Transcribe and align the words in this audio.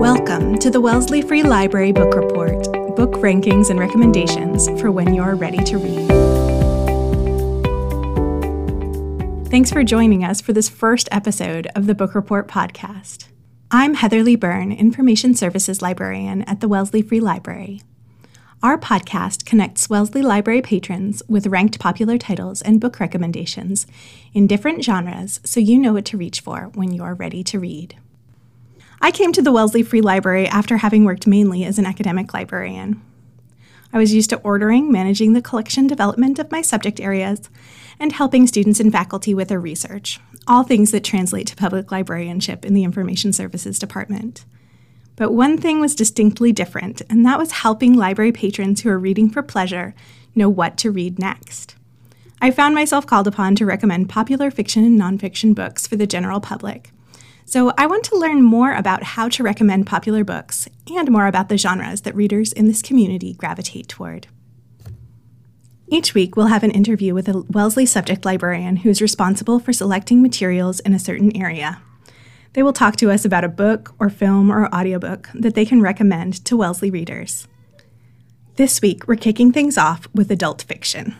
Welcome 0.00 0.58
to 0.60 0.70
the 0.70 0.80
Wellesley 0.80 1.20
Free 1.20 1.42
Library 1.42 1.92
Book 1.92 2.14
Report 2.14 2.56
book 2.96 3.12
rankings 3.16 3.68
and 3.68 3.78
recommendations 3.78 4.66
for 4.80 4.90
when 4.90 5.12
you're 5.12 5.34
ready 5.34 5.62
to 5.64 5.76
read. 5.76 6.08
Thanks 9.50 9.70
for 9.70 9.84
joining 9.84 10.24
us 10.24 10.40
for 10.40 10.54
this 10.54 10.70
first 10.70 11.06
episode 11.12 11.66
of 11.76 11.86
the 11.86 11.94
Book 11.94 12.14
Report 12.14 12.48
podcast. 12.48 13.26
I'm 13.70 13.92
Heather 13.92 14.22
Lee 14.22 14.36
Byrne, 14.36 14.72
Information 14.72 15.34
Services 15.34 15.82
Librarian 15.82 16.44
at 16.44 16.60
the 16.60 16.68
Wellesley 16.68 17.02
Free 17.02 17.20
Library. 17.20 17.82
Our 18.62 18.78
podcast 18.78 19.44
connects 19.44 19.90
Wellesley 19.90 20.22
Library 20.22 20.62
patrons 20.62 21.22
with 21.28 21.46
ranked 21.46 21.78
popular 21.78 22.16
titles 22.16 22.62
and 22.62 22.80
book 22.80 23.00
recommendations 23.00 23.86
in 24.32 24.46
different 24.46 24.82
genres 24.82 25.40
so 25.44 25.60
you 25.60 25.78
know 25.78 25.92
what 25.92 26.06
to 26.06 26.16
reach 26.16 26.40
for 26.40 26.70
when 26.74 26.90
you're 26.90 27.14
ready 27.14 27.44
to 27.44 27.60
read. 27.60 27.96
I 29.02 29.10
came 29.10 29.32
to 29.32 29.40
the 29.40 29.50
Wellesley 29.50 29.82
Free 29.82 30.02
Library 30.02 30.46
after 30.46 30.76
having 30.76 31.06
worked 31.06 31.26
mainly 31.26 31.64
as 31.64 31.78
an 31.78 31.86
academic 31.86 32.34
librarian. 32.34 33.00
I 33.94 33.98
was 33.98 34.12
used 34.12 34.28
to 34.28 34.38
ordering, 34.40 34.92
managing 34.92 35.32
the 35.32 35.40
collection 35.40 35.86
development 35.86 36.38
of 36.38 36.50
my 36.50 36.60
subject 36.60 37.00
areas, 37.00 37.48
and 37.98 38.12
helping 38.12 38.46
students 38.46 38.78
and 38.78 38.92
faculty 38.92 39.32
with 39.32 39.48
their 39.48 39.58
research, 39.58 40.20
all 40.46 40.64
things 40.64 40.90
that 40.90 41.02
translate 41.02 41.46
to 41.46 41.56
public 41.56 41.90
librarianship 41.90 42.66
in 42.66 42.74
the 42.74 42.84
Information 42.84 43.32
Services 43.32 43.78
Department. 43.78 44.44
But 45.16 45.32
one 45.32 45.56
thing 45.56 45.80
was 45.80 45.94
distinctly 45.94 46.52
different, 46.52 47.00
and 47.08 47.24
that 47.24 47.38
was 47.38 47.52
helping 47.52 47.94
library 47.94 48.32
patrons 48.32 48.82
who 48.82 48.90
are 48.90 48.98
reading 48.98 49.30
for 49.30 49.42
pleasure 49.42 49.94
know 50.34 50.50
what 50.50 50.76
to 50.76 50.90
read 50.90 51.18
next. 51.18 51.74
I 52.42 52.50
found 52.50 52.74
myself 52.74 53.06
called 53.06 53.26
upon 53.26 53.54
to 53.56 53.66
recommend 53.66 54.10
popular 54.10 54.50
fiction 54.50 54.84
and 54.84 55.00
nonfiction 55.00 55.54
books 55.54 55.86
for 55.86 55.96
the 55.96 56.06
general 56.06 56.40
public 56.40 56.92
so 57.50 57.72
I 57.76 57.88
want 57.88 58.04
to 58.04 58.16
learn 58.16 58.44
more 58.44 58.72
about 58.72 59.02
how 59.02 59.28
to 59.30 59.42
recommend 59.42 59.88
popular 59.88 60.22
books 60.22 60.68
and 60.86 61.10
more 61.10 61.26
about 61.26 61.48
the 61.48 61.58
genres 61.58 62.02
that 62.02 62.14
readers 62.14 62.52
in 62.52 62.68
this 62.68 62.80
community 62.80 63.34
gravitate 63.34 63.88
toward. 63.88 64.28
Each 65.88 66.14
week, 66.14 66.36
we'll 66.36 66.46
have 66.46 66.62
an 66.62 66.70
interview 66.70 67.12
with 67.12 67.28
a 67.28 67.44
Wellesley 67.50 67.86
subject 67.86 68.24
librarian 68.24 68.76
who's 68.76 69.02
responsible 69.02 69.58
for 69.58 69.72
selecting 69.72 70.22
materials 70.22 70.78
in 70.78 70.94
a 70.94 71.00
certain 71.00 71.36
area. 71.36 71.82
They 72.52 72.62
will 72.62 72.72
talk 72.72 72.94
to 72.98 73.10
us 73.10 73.24
about 73.24 73.42
a 73.42 73.48
book 73.48 73.96
or 73.98 74.10
film 74.10 74.52
or 74.52 74.72
audiobook 74.72 75.28
that 75.34 75.56
they 75.56 75.64
can 75.64 75.82
recommend 75.82 76.44
to 76.44 76.56
Wellesley 76.56 76.92
readers. 76.92 77.48
This 78.54 78.80
week, 78.80 79.08
we're 79.08 79.16
kicking 79.16 79.50
things 79.50 79.76
off 79.76 80.06
with 80.14 80.30
adult 80.30 80.62
fiction. 80.62 81.16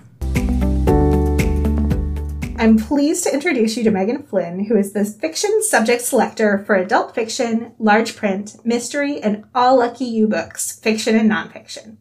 I'm 2.60 2.76
pleased 2.76 3.24
to 3.24 3.32
introduce 3.32 3.78
you 3.78 3.84
to 3.84 3.90
Megan 3.90 4.22
Flynn, 4.22 4.66
who 4.66 4.76
is 4.76 4.92
the 4.92 5.06
fiction 5.06 5.62
subject 5.62 6.02
selector 6.02 6.58
for 6.66 6.74
adult 6.74 7.14
fiction, 7.14 7.72
large 7.78 8.16
print, 8.16 8.56
mystery, 8.66 9.18
and 9.18 9.46
all 9.54 9.78
lucky 9.78 10.04
you 10.04 10.28
books, 10.28 10.78
fiction 10.78 11.16
and 11.16 11.30
nonfiction. 11.30 11.96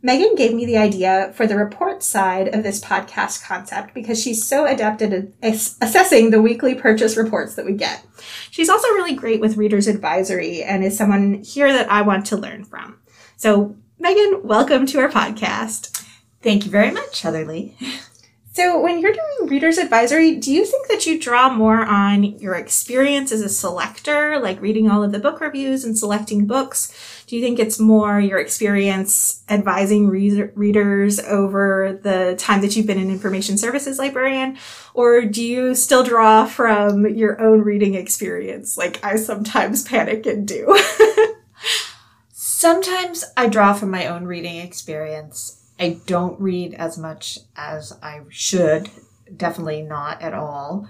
Megan 0.00 0.34
gave 0.34 0.54
me 0.54 0.64
the 0.64 0.78
idea 0.78 1.30
for 1.34 1.46
the 1.46 1.58
report 1.58 2.02
side 2.02 2.54
of 2.54 2.62
this 2.62 2.80
podcast 2.80 3.44
concept 3.44 3.92
because 3.92 4.18
she's 4.18 4.48
so 4.48 4.64
adept 4.64 5.02
at 5.02 5.28
assessing 5.42 6.30
the 6.30 6.40
weekly 6.40 6.74
purchase 6.74 7.18
reports 7.18 7.54
that 7.56 7.66
we 7.66 7.74
get. 7.74 8.02
She's 8.50 8.70
also 8.70 8.88
really 8.88 9.14
great 9.14 9.42
with 9.42 9.58
readers 9.58 9.88
advisory 9.88 10.62
and 10.62 10.82
is 10.82 10.96
someone 10.96 11.42
here 11.42 11.70
that 11.70 11.92
I 11.92 12.00
want 12.00 12.24
to 12.26 12.38
learn 12.38 12.64
from. 12.64 12.98
So, 13.36 13.76
Megan, 13.98 14.40
welcome 14.42 14.86
to 14.86 15.00
our 15.00 15.10
podcast. 15.10 16.02
Thank 16.40 16.64
you 16.64 16.70
very 16.70 16.92
much, 16.92 17.20
Heather 17.20 17.44
Lee. 17.44 17.76
So, 18.54 18.78
when 18.78 18.98
you're 18.98 19.14
doing 19.14 19.48
reader's 19.48 19.78
advisory, 19.78 20.36
do 20.36 20.52
you 20.52 20.66
think 20.66 20.88
that 20.88 21.06
you 21.06 21.18
draw 21.18 21.48
more 21.48 21.86
on 21.86 22.22
your 22.38 22.54
experience 22.54 23.32
as 23.32 23.40
a 23.40 23.48
selector, 23.48 24.38
like 24.38 24.60
reading 24.60 24.90
all 24.90 25.02
of 25.02 25.10
the 25.10 25.18
book 25.18 25.40
reviews 25.40 25.84
and 25.84 25.96
selecting 25.96 26.46
books? 26.46 26.92
Do 27.26 27.34
you 27.34 27.40
think 27.40 27.58
it's 27.58 27.78
more 27.78 28.20
your 28.20 28.38
experience 28.38 29.42
advising 29.48 30.06
re- 30.06 30.50
readers 30.54 31.18
over 31.20 31.98
the 32.02 32.34
time 32.36 32.60
that 32.60 32.76
you've 32.76 32.86
been 32.86 33.00
an 33.00 33.10
information 33.10 33.56
services 33.56 33.98
librarian? 33.98 34.58
Or 34.92 35.22
do 35.22 35.42
you 35.42 35.74
still 35.74 36.02
draw 36.02 36.44
from 36.44 37.06
your 37.06 37.40
own 37.40 37.62
reading 37.62 37.94
experience, 37.94 38.76
like 38.76 39.02
I 39.02 39.16
sometimes 39.16 39.82
panic 39.88 40.26
and 40.26 40.46
do? 40.46 40.78
sometimes 42.32 43.24
I 43.34 43.48
draw 43.48 43.72
from 43.72 43.90
my 43.90 44.08
own 44.08 44.24
reading 44.24 44.56
experience 44.56 45.61
I 45.82 45.98
don't 46.06 46.40
read 46.40 46.74
as 46.74 46.96
much 46.96 47.40
as 47.56 47.92
I 48.00 48.20
should. 48.28 48.88
Definitely 49.36 49.82
not 49.82 50.22
at 50.22 50.32
all. 50.32 50.88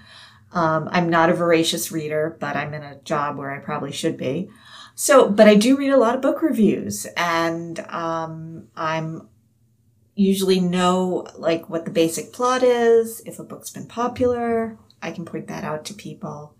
Um, 0.52 0.90
I'm 0.92 1.08
not 1.08 1.30
a 1.30 1.34
voracious 1.34 1.90
reader, 1.90 2.36
but 2.38 2.56
I'm 2.56 2.74
in 2.74 2.82
a 2.82 3.00
job 3.00 3.38
where 3.38 3.50
I 3.50 3.58
probably 3.58 3.90
should 3.90 4.18
be. 4.18 4.50
So, 4.94 5.30
but 5.30 5.48
I 5.48 5.54
do 5.54 5.78
read 5.78 5.94
a 5.94 5.96
lot 5.96 6.14
of 6.14 6.20
book 6.20 6.42
reviews, 6.42 7.06
and 7.16 7.80
um, 7.88 8.68
I'm 8.76 9.30
usually 10.14 10.60
know 10.60 11.26
like 11.38 11.70
what 11.70 11.86
the 11.86 11.90
basic 11.90 12.30
plot 12.34 12.62
is. 12.62 13.22
If 13.24 13.38
a 13.38 13.44
book's 13.44 13.70
been 13.70 13.86
popular, 13.86 14.76
I 15.00 15.10
can 15.10 15.24
point 15.24 15.46
that 15.46 15.64
out 15.64 15.86
to 15.86 15.94
people. 15.94 16.54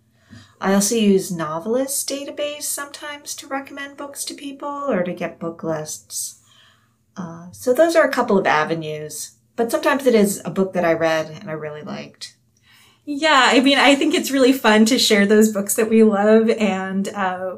I 0.59 0.73
also 0.73 0.95
use 0.95 1.31
Novelist 1.31 2.09
database 2.09 2.63
sometimes 2.63 3.35
to 3.35 3.47
recommend 3.47 3.99
books 3.99 4.25
to 4.25 4.33
people 4.33 4.87
or 4.89 5.03
to 5.03 5.13
get 5.13 5.39
book 5.39 5.63
lists. 5.63 6.42
Uh, 7.17 7.51
so 7.53 7.73
those 7.73 7.97
are 7.97 8.05
a 8.05 8.13
couple 8.13 8.39
of 8.39 8.47
avenues, 8.47 9.37
but 9.57 9.71
sometimes 9.71 10.07
it 10.07 10.15
is 10.15 10.41
a 10.45 10.51
book 10.51 10.73
that 10.73 10.85
I 10.85 10.93
read 10.93 11.31
and 11.31 11.51
I 11.51 11.55
really 11.55 11.83
liked. 11.83 12.37
Yeah, 13.05 13.51
I 13.53 13.61
mean, 13.61 13.79
I 13.79 13.95
think 13.97 14.15
it's 14.15 14.31
really 14.31 14.53
fun 14.53 14.85
to 14.87 14.99
share 14.99 15.27
those 15.27 15.53
books 15.53 15.75
that 15.75 15.91
we 15.91 16.05
love 16.05 16.49
and 16.51 17.09
uh, 17.09 17.57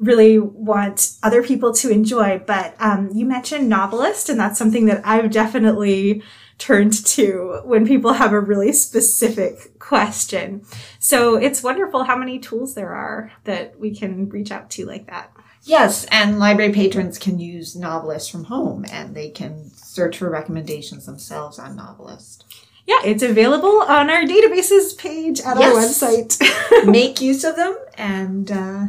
really 0.00 0.38
want 0.38 1.16
other 1.22 1.42
people 1.42 1.72
to 1.74 1.90
enjoy. 1.90 2.42
But 2.44 2.74
um, 2.80 3.10
you 3.14 3.24
mentioned 3.24 3.68
novelist, 3.68 4.28
and 4.28 4.38
that's 4.40 4.58
something 4.58 4.86
that 4.86 5.06
I've 5.06 5.30
definitely 5.30 6.22
turned 6.58 6.92
to 7.06 7.60
when 7.64 7.86
people 7.86 8.12
have 8.14 8.32
a 8.32 8.40
really 8.40 8.72
specific 8.72 9.78
question. 9.78 10.64
So 10.98 11.36
it's 11.36 11.62
wonderful 11.62 12.04
how 12.04 12.16
many 12.16 12.38
tools 12.38 12.74
there 12.74 12.92
are 12.92 13.32
that 13.44 13.78
we 13.78 13.94
can 13.94 14.28
reach 14.28 14.50
out 14.50 14.68
to 14.70 14.86
like 14.86 15.06
that. 15.06 15.32
Yes, 15.64 16.04
and 16.10 16.38
library 16.38 16.72
patrons 16.72 17.18
can 17.18 17.38
use 17.38 17.76
Novelist 17.76 18.30
from 18.30 18.44
home 18.44 18.84
and 18.90 19.14
they 19.14 19.30
can 19.30 19.70
search 19.70 20.18
for 20.18 20.28
recommendations 20.28 21.06
themselves 21.06 21.58
on 21.58 21.76
Novelist. 21.76 22.44
Yeah, 22.86 23.00
it's 23.04 23.22
available 23.22 23.82
on 23.82 24.10
our 24.10 24.22
databases 24.24 24.98
page 24.98 25.40
at 25.40 25.58
yes. 25.58 26.02
our 26.02 26.10
website. 26.10 26.84
Make 26.90 27.20
use 27.20 27.44
of 27.44 27.54
them 27.54 27.76
and 27.94 28.50
uh, 28.50 28.86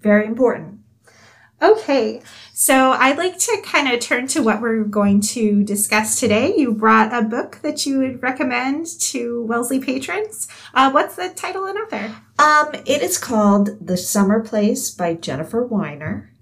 very 0.00 0.26
important. 0.26 0.80
Okay, 1.62 2.20
so 2.52 2.90
I'd 2.90 3.18
like 3.18 3.38
to 3.38 3.62
kind 3.64 3.86
of 3.92 4.00
turn 4.00 4.26
to 4.28 4.42
what 4.42 4.60
we're 4.60 4.82
going 4.82 5.20
to 5.20 5.62
discuss 5.62 6.18
today. 6.18 6.52
You 6.56 6.74
brought 6.74 7.14
a 7.14 7.22
book 7.22 7.60
that 7.62 7.86
you 7.86 7.98
would 7.98 8.20
recommend 8.20 8.86
to 8.98 9.44
Wellesley 9.44 9.78
patrons. 9.78 10.48
Uh, 10.74 10.90
what's 10.90 11.14
the 11.14 11.28
title 11.28 11.66
and 11.66 11.78
author? 11.78 12.16
Um, 12.36 12.74
it 12.84 13.00
is 13.00 13.16
called 13.16 13.86
The 13.86 13.96
Summer 13.96 14.42
Place 14.42 14.90
by 14.90 15.14
Jennifer 15.14 15.64
Weiner. 15.64 16.32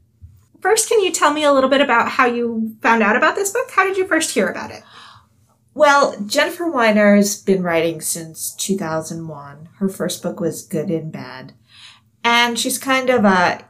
First, 0.62 0.88
can 0.88 1.03
you 1.03 1.12
tell 1.12 1.34
me 1.34 1.44
a 1.44 1.53
little 1.53 1.69
bit 1.69 1.82
about 1.82 2.12
how 2.12 2.25
you 2.25 2.76
found 2.80 3.03
out 3.03 3.16
about 3.16 3.34
this 3.34 3.53
book? 3.53 3.70
How 3.72 3.84
did 3.84 3.98
you 3.98 4.06
first 4.06 4.30
hear 4.30 4.48
about 4.48 4.70
it? 4.70 4.82
Well, 5.75 6.19
Jennifer 6.25 6.70
Weiner's 6.70 7.42
been 7.42 7.62
writing 7.62 8.00
since 8.00 8.54
2001. 8.54 9.69
Her 9.80 9.88
first 9.91 10.22
book 10.22 10.41
was 10.41 10.66
Good 10.66 10.91
in 10.91 11.10
Bed. 11.10 11.53
And 12.25 12.59
she's 12.59 12.78
kind 12.78 13.10
of 13.10 13.25
a 13.26 13.66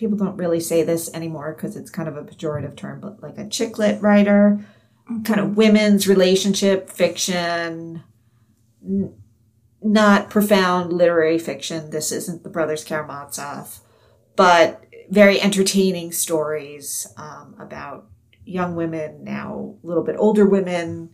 people 0.00 0.16
don't 0.16 0.38
really 0.38 0.60
say 0.60 0.82
this 0.82 1.12
anymore 1.12 1.52
because 1.54 1.76
it's 1.76 1.90
kind 1.90 2.08
of 2.08 2.16
a 2.16 2.24
pejorative 2.24 2.74
term, 2.74 3.00
but 3.00 3.22
like 3.22 3.36
a 3.36 3.46
chick 3.46 3.78
lit 3.78 4.00
writer, 4.00 4.58
mm-hmm. 5.10 5.22
kind 5.24 5.38
of 5.38 5.58
women's 5.58 6.08
relationship 6.08 6.88
fiction, 6.88 8.02
n- 8.82 9.14
not 9.82 10.30
profound 10.30 10.90
literary 10.90 11.38
fiction. 11.38 11.90
This 11.90 12.12
isn't 12.12 12.42
the 12.42 12.48
Brothers 12.48 12.82
Karamazov, 12.82 13.80
but 14.36 14.86
very 15.10 15.38
entertaining 15.38 16.12
stories 16.12 17.06
um, 17.18 17.54
about 17.60 18.06
young 18.46 18.76
women, 18.76 19.22
now 19.22 19.76
a 19.82 19.86
little 19.86 20.02
bit 20.02 20.16
older 20.18 20.46
women, 20.46 21.10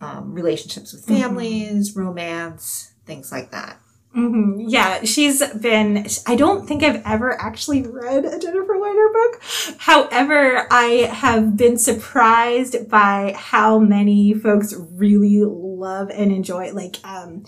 um, 0.00 0.32
relationships 0.32 0.92
with 0.92 1.04
mm-hmm. 1.06 1.22
families, 1.22 1.90
mm-hmm. 1.90 2.06
romance, 2.06 2.94
things 3.04 3.32
like 3.32 3.50
that. 3.50 3.80
Mm-hmm. 4.14 4.68
Yeah, 4.68 5.04
she's 5.04 5.42
been. 5.54 6.06
I 6.26 6.36
don't 6.36 6.66
think 6.66 6.82
I've 6.82 7.02
ever 7.06 7.40
actually 7.40 7.82
read 7.82 8.26
a 8.26 8.38
Jennifer 8.38 8.78
Weiner 8.78 9.08
book. 9.08 9.42
However, 9.78 10.66
I 10.70 11.08
have 11.10 11.56
been 11.56 11.78
surprised 11.78 12.90
by 12.90 13.34
how 13.36 13.78
many 13.78 14.34
folks 14.34 14.74
really 14.74 15.42
love 15.44 16.10
and 16.10 16.30
enjoy. 16.30 16.72
Like, 16.72 16.96
um, 17.04 17.44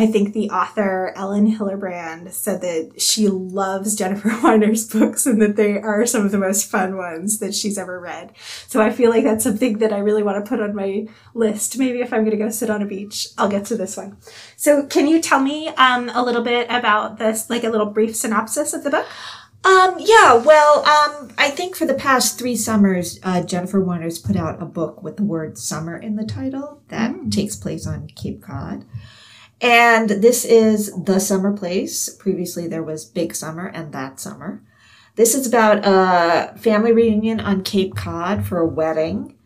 I 0.00 0.06
think 0.06 0.32
the 0.32 0.48
author 0.48 1.12
Elin 1.14 1.54
Hilderbrand 1.54 2.32
said 2.32 2.62
that 2.62 3.02
she 3.02 3.28
loves 3.28 3.94
Jennifer 3.94 4.30
Weiner's 4.42 4.88
books 4.88 5.26
and 5.26 5.42
that 5.42 5.56
they 5.56 5.76
are 5.78 6.06
some 6.06 6.24
of 6.24 6.32
the 6.32 6.38
most 6.38 6.70
fun 6.70 6.96
ones 6.96 7.38
that 7.40 7.54
she's 7.54 7.76
ever 7.76 8.00
read. 8.00 8.32
So 8.66 8.80
I 8.80 8.92
feel 8.92 9.10
like 9.10 9.24
that's 9.24 9.44
something 9.44 9.76
that 9.76 9.92
I 9.92 9.98
really 9.98 10.22
want 10.22 10.42
to 10.42 10.48
put 10.48 10.58
on 10.58 10.74
my 10.74 11.06
list. 11.34 11.76
Maybe 11.76 12.00
if 12.00 12.14
I'm 12.14 12.20
going 12.20 12.30
to 12.30 12.42
go 12.42 12.48
sit 12.48 12.70
on 12.70 12.80
a 12.80 12.86
beach, 12.86 13.28
I'll 13.36 13.50
get 13.50 13.66
to 13.66 13.76
this 13.76 13.98
one. 13.98 14.16
So 14.56 14.86
can 14.86 15.06
you 15.06 15.20
tell 15.20 15.40
me 15.40 15.68
um, 15.68 16.08
a 16.14 16.24
little 16.24 16.42
bit 16.42 16.66
about 16.70 17.18
this, 17.18 17.50
like 17.50 17.64
a 17.64 17.68
little 17.68 17.90
brief 17.90 18.16
synopsis 18.16 18.72
of 18.72 18.84
the 18.84 18.90
book? 18.90 19.06
Um, 19.64 19.96
yeah, 19.98 20.36
well, 20.36 20.78
um, 20.78 21.30
I 21.36 21.50
think 21.50 21.76
for 21.76 21.84
the 21.84 21.92
past 21.92 22.38
three 22.38 22.56
summers, 22.56 23.20
uh, 23.22 23.42
Jennifer 23.42 23.84
Weiner's 23.84 24.18
put 24.18 24.36
out 24.36 24.62
a 24.62 24.64
book 24.64 25.02
with 25.02 25.18
the 25.18 25.24
word 25.24 25.58
summer 25.58 25.98
in 25.98 26.16
the 26.16 26.24
title 26.24 26.80
that 26.88 27.12
mm. 27.12 27.30
takes 27.30 27.54
place 27.54 27.86
on 27.86 28.06
Cape 28.06 28.40
Cod. 28.40 28.86
And 29.60 30.08
this 30.08 30.44
is 30.44 30.90
The 30.94 31.18
Summer 31.18 31.52
Place. 31.52 32.08
Previously, 32.08 32.66
there 32.66 32.82
was 32.82 33.04
Big 33.04 33.34
Summer 33.34 33.66
and 33.66 33.92
That 33.92 34.18
Summer. 34.18 34.62
This 35.16 35.34
is 35.34 35.46
about 35.46 35.82
a 35.84 36.56
family 36.58 36.92
reunion 36.92 37.40
on 37.40 37.62
Cape 37.62 37.94
Cod 37.94 38.46
for 38.46 38.58
a 38.58 38.66
wedding. 38.66 39.36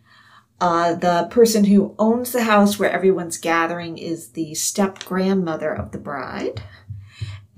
Uh, 0.61 0.94
the 0.94 1.26
person 1.31 1.64
who 1.64 1.96
owns 1.99 2.31
the 2.31 2.44
house 2.44 2.78
where 2.78 2.90
everyone's 2.90 3.38
gathering 3.38 3.99
is 3.99 4.28
the 4.28 4.55
step 4.55 5.05
grandmother 5.05 5.75
of 5.75 5.90
the 5.90 5.99
bride. 5.99 6.62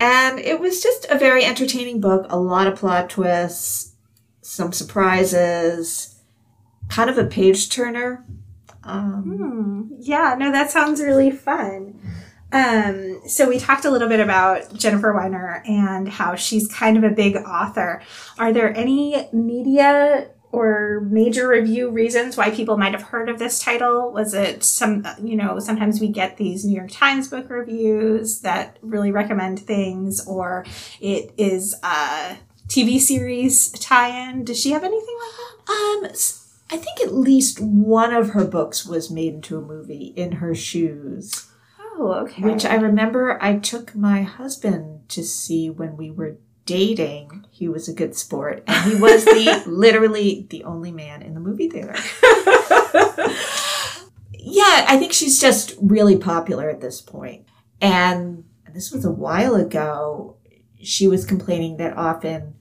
And 0.00 0.38
it 0.38 0.58
was 0.58 0.82
just 0.82 1.06
a 1.10 1.18
very 1.18 1.44
entertaining 1.44 2.00
book, 2.00 2.26
a 2.30 2.38
lot 2.38 2.66
of 2.66 2.78
plot 2.78 3.10
twists, 3.10 3.96
some 4.40 4.72
surprises, 4.72 6.22
kind 6.88 7.10
of 7.10 7.18
a 7.18 7.24
page 7.24 7.68
turner. 7.68 8.24
Um, 8.82 9.22
hmm. 9.22 9.94
Yeah, 10.00 10.36
no, 10.38 10.50
that 10.52 10.70
sounds 10.70 11.02
really 11.02 11.30
fun. 11.30 12.00
Um, 12.52 13.22
so 13.26 13.48
we 13.48 13.58
talked 13.58 13.84
a 13.84 13.90
little 13.90 14.08
bit 14.08 14.20
about 14.20 14.72
Jennifer 14.74 15.12
Weiner 15.12 15.62
and 15.66 16.08
how 16.08 16.36
she's 16.36 16.68
kind 16.72 16.96
of 16.96 17.04
a 17.04 17.10
big 17.10 17.36
author. 17.36 18.02
Are 18.38 18.52
there 18.52 18.76
any 18.76 19.28
media 19.32 20.28
or 20.52 21.00
major 21.10 21.48
review 21.48 21.90
reasons 21.90 22.36
why 22.36 22.50
people 22.50 22.78
might 22.78 22.92
have 22.92 23.02
heard 23.02 23.28
of 23.28 23.38
this 23.38 23.60
title? 23.60 24.12
Was 24.12 24.32
it 24.32 24.62
some, 24.62 25.06
you 25.22 25.36
know, 25.36 25.58
sometimes 25.58 26.00
we 26.00 26.08
get 26.08 26.36
these 26.36 26.64
New 26.64 26.76
York 26.76 26.90
Times 26.90 27.28
book 27.28 27.50
reviews 27.50 28.40
that 28.40 28.78
really 28.80 29.10
recommend 29.10 29.58
things, 29.58 30.26
or 30.26 30.64
it 31.00 31.32
is 31.36 31.74
a 31.82 32.38
TV 32.68 32.98
series 32.98 33.70
tie-in. 33.72 34.44
Does 34.44 34.60
she 34.60 34.70
have 34.70 34.84
anything 34.84 35.16
like 35.20 35.36
that? 35.36 36.08
Um, 36.08 36.12
I 36.70 36.76
think 36.76 37.00
at 37.00 37.14
least 37.14 37.60
one 37.60 38.12
of 38.12 38.30
her 38.30 38.44
books 38.44 38.86
was 38.86 39.10
made 39.10 39.34
into 39.34 39.58
a 39.58 39.62
movie, 39.62 40.12
In 40.16 40.32
Her 40.32 40.54
Shoes. 40.54 41.48
Oh, 41.98 42.12
okay. 42.24 42.42
Which 42.42 42.64
I 42.64 42.74
remember 42.74 43.42
I 43.42 43.56
took 43.56 43.94
my 43.94 44.22
husband 44.22 45.08
to 45.10 45.22
see 45.22 45.70
when 45.70 45.96
we 45.96 46.10
were 46.10 46.36
dating. 46.66 47.46
He 47.50 47.68
was 47.68 47.88
a 47.88 47.94
good 47.94 48.14
sport, 48.14 48.64
and 48.66 48.92
he 48.92 49.00
was 49.00 49.24
the 49.24 49.62
literally 49.66 50.46
the 50.50 50.64
only 50.64 50.92
man 50.92 51.22
in 51.22 51.34
the 51.34 51.40
movie 51.40 51.70
theater. 51.70 51.94
yeah, 54.32 54.84
I 54.88 54.96
think 54.98 55.12
she's 55.12 55.40
just 55.40 55.74
really 55.80 56.18
popular 56.18 56.68
at 56.68 56.80
this 56.80 57.00
point. 57.00 57.46
And 57.80 58.44
this 58.74 58.92
was 58.92 59.04
a 59.04 59.10
while 59.10 59.54
ago. 59.54 60.36
She 60.82 61.08
was 61.08 61.24
complaining 61.24 61.78
that 61.78 61.96
often 61.96 62.54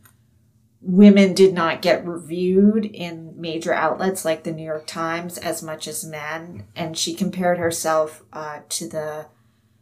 women 0.85 1.33
did 1.33 1.51
not 1.51 1.81
get 1.81 2.05
reviewed 2.05 2.85
in 2.85 3.33
major 3.35 3.73
outlets 3.73 4.23
like 4.23 4.43
the 4.43 4.51
New 4.51 4.63
York 4.63 4.85
Times 4.85 5.39
as 5.39 5.63
much 5.63 5.87
as 5.87 6.05
men. 6.05 6.67
And 6.75 6.95
she 6.95 7.15
compared 7.15 7.57
herself 7.57 8.23
uh, 8.31 8.59
to 8.69 8.87
the 8.87 9.25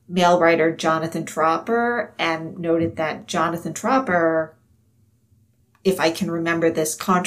male 0.08 0.40
writer 0.40 0.74
Jonathan 0.74 1.26
Tropper 1.26 2.14
and 2.18 2.58
noted 2.58 2.96
that 2.96 3.28
Jonathan 3.28 3.74
Tropper, 3.74 4.56
if 5.84 6.00
I 6.00 6.10
can 6.10 6.32
remember 6.32 6.72
this 6.72 6.96
con- 6.96 7.26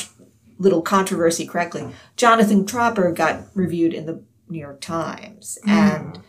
little 0.58 0.82
controversy 0.82 1.46
correctly, 1.46 1.87
Jonathan 2.17 2.64
Tropper 2.64 3.12
got 3.12 3.43
reviewed 3.55 3.93
in 3.93 4.06
the 4.06 4.23
New 4.49 4.58
York 4.58 4.81
Times 4.81 5.58
mm. 5.67 5.70
and 5.70 6.20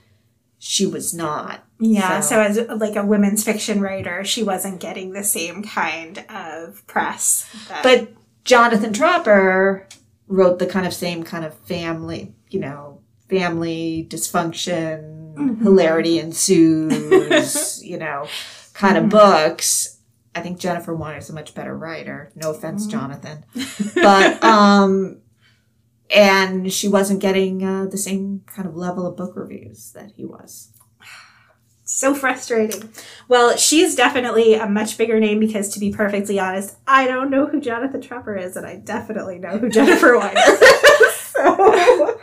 she 0.67 0.85
was 0.85 1.13
not. 1.13 1.63
Yeah, 1.79 2.19
so. 2.19 2.35
so. 2.35 2.41
as 2.41 2.79
like 2.79 2.97
a 2.97 3.05
women's 3.05 3.41
fiction 3.41 3.79
writer, 3.79 4.25
she 4.25 4.43
wasn't 4.43 4.81
getting 4.81 5.13
the 5.13 5.23
same 5.23 5.63
kind 5.63 6.25
of 6.29 6.85
press. 6.87 7.49
That... 7.69 7.83
But 7.83 8.09
Jonathan 8.43 8.91
Tropper 8.91 9.87
wrote 10.27 10.59
the 10.59 10.65
kind 10.65 10.85
of 10.85 10.93
same 10.93 11.23
kind 11.23 11.45
of 11.45 11.53
family, 11.59 12.35
you 12.49 12.59
know, 12.59 12.99
family 13.29 14.05
dysfunction, 14.09 15.35
mm-hmm. 15.35 15.63
hilarity 15.63 16.19
ensues, 16.19 17.81
you 17.85 17.97
know, 17.97 18.27
kind 18.73 18.97
of 18.97 19.03
mm-hmm. 19.03 19.11
books. 19.11 19.99
I 20.35 20.41
think 20.41 20.59
Jennifer 20.59 20.93
Weiner 20.93 21.19
is 21.19 21.29
a 21.29 21.33
much 21.33 21.55
better 21.55 21.75
writer. 21.75 22.33
No 22.35 22.51
offense, 22.51 22.81
mm-hmm. 22.81 22.91
Jonathan, 22.91 23.45
but 23.95 24.43
um, 24.43 25.21
and 26.09 26.71
she 26.71 26.87
wasn't 26.87 27.19
getting 27.19 27.63
uh, 27.63 27.85
the 27.85 27.97
same 27.97 28.43
kind 28.45 28.67
of 28.67 28.75
level 28.75 29.05
of 29.05 29.17
book 29.17 29.35
reviews 29.35 29.91
that 29.91 30.11
he 30.15 30.25
was. 30.25 30.71
So 31.83 32.13
frustrating. 32.13 32.89
Well, 33.29 33.55
she's 33.55 33.95
definitely 33.95 34.55
a 34.55 34.67
much 34.67 34.97
bigger 34.97 35.21
name 35.21 35.39
because, 35.39 35.69
to 35.69 35.79
be 35.79 35.91
perfectly 35.91 36.37
honest, 36.37 36.75
I 36.85 37.07
don't 37.07 37.29
know 37.29 37.47
who 37.47 37.61
Jonathan 37.61 38.01
Tropper 38.01 38.35
is, 38.35 38.57
and 38.57 38.65
I 38.65 38.75
definitely 38.75 39.39
know 39.39 39.57
who 39.57 39.69
Jennifer 39.69 40.17
Weiner 40.19 40.37
is. 40.37 41.13
so. 41.15 42.19